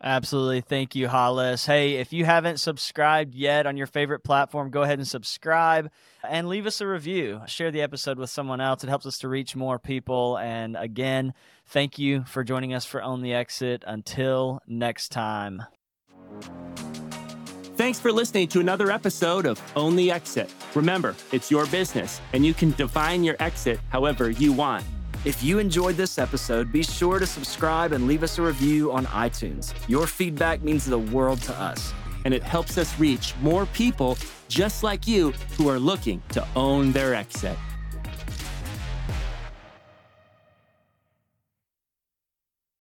Absolutely. 0.00 0.60
Thank 0.60 0.94
you, 0.94 1.08
Hollis. 1.08 1.66
Hey, 1.66 1.94
if 1.96 2.12
you 2.12 2.24
haven't 2.24 2.58
subscribed 2.58 3.34
yet 3.34 3.66
on 3.66 3.76
your 3.76 3.88
favorite 3.88 4.22
platform, 4.22 4.70
go 4.70 4.82
ahead 4.82 5.00
and 5.00 5.08
subscribe 5.08 5.90
and 6.22 6.48
leave 6.48 6.66
us 6.66 6.80
a 6.80 6.86
review. 6.86 7.40
Share 7.46 7.72
the 7.72 7.82
episode 7.82 8.16
with 8.16 8.30
someone 8.30 8.60
else. 8.60 8.84
It 8.84 8.88
helps 8.88 9.06
us 9.06 9.18
to 9.18 9.28
reach 9.28 9.56
more 9.56 9.80
people. 9.80 10.38
And 10.38 10.76
again, 10.76 11.34
thank 11.66 11.98
you 11.98 12.22
for 12.24 12.44
joining 12.44 12.74
us 12.74 12.84
for 12.84 13.02
Own 13.02 13.22
the 13.22 13.34
Exit. 13.34 13.82
Until 13.86 14.60
next 14.68 15.08
time. 15.08 15.64
Thanks 17.88 18.00
for 18.00 18.12
listening 18.12 18.48
to 18.48 18.60
another 18.60 18.90
episode 18.90 19.46
of 19.46 19.58
Own 19.74 19.96
the 19.96 20.10
Exit. 20.10 20.54
Remember, 20.74 21.16
it's 21.32 21.50
your 21.50 21.64
business, 21.68 22.20
and 22.34 22.44
you 22.44 22.52
can 22.52 22.72
define 22.72 23.24
your 23.24 23.34
exit 23.40 23.80
however 23.88 24.28
you 24.28 24.52
want. 24.52 24.84
If 25.24 25.42
you 25.42 25.58
enjoyed 25.58 25.96
this 25.96 26.18
episode, 26.18 26.70
be 26.70 26.82
sure 26.82 27.18
to 27.18 27.24
subscribe 27.24 27.92
and 27.92 28.06
leave 28.06 28.22
us 28.22 28.36
a 28.36 28.42
review 28.42 28.92
on 28.92 29.06
iTunes. 29.06 29.72
Your 29.88 30.06
feedback 30.06 30.60
means 30.60 30.84
the 30.84 30.98
world 30.98 31.40
to 31.44 31.54
us, 31.58 31.94
and 32.26 32.34
it 32.34 32.42
helps 32.42 32.76
us 32.76 33.00
reach 33.00 33.34
more 33.40 33.64
people 33.64 34.18
just 34.48 34.82
like 34.82 35.08
you 35.08 35.30
who 35.56 35.70
are 35.70 35.78
looking 35.78 36.22
to 36.32 36.46
own 36.56 36.92
their 36.92 37.14
exit. 37.14 37.56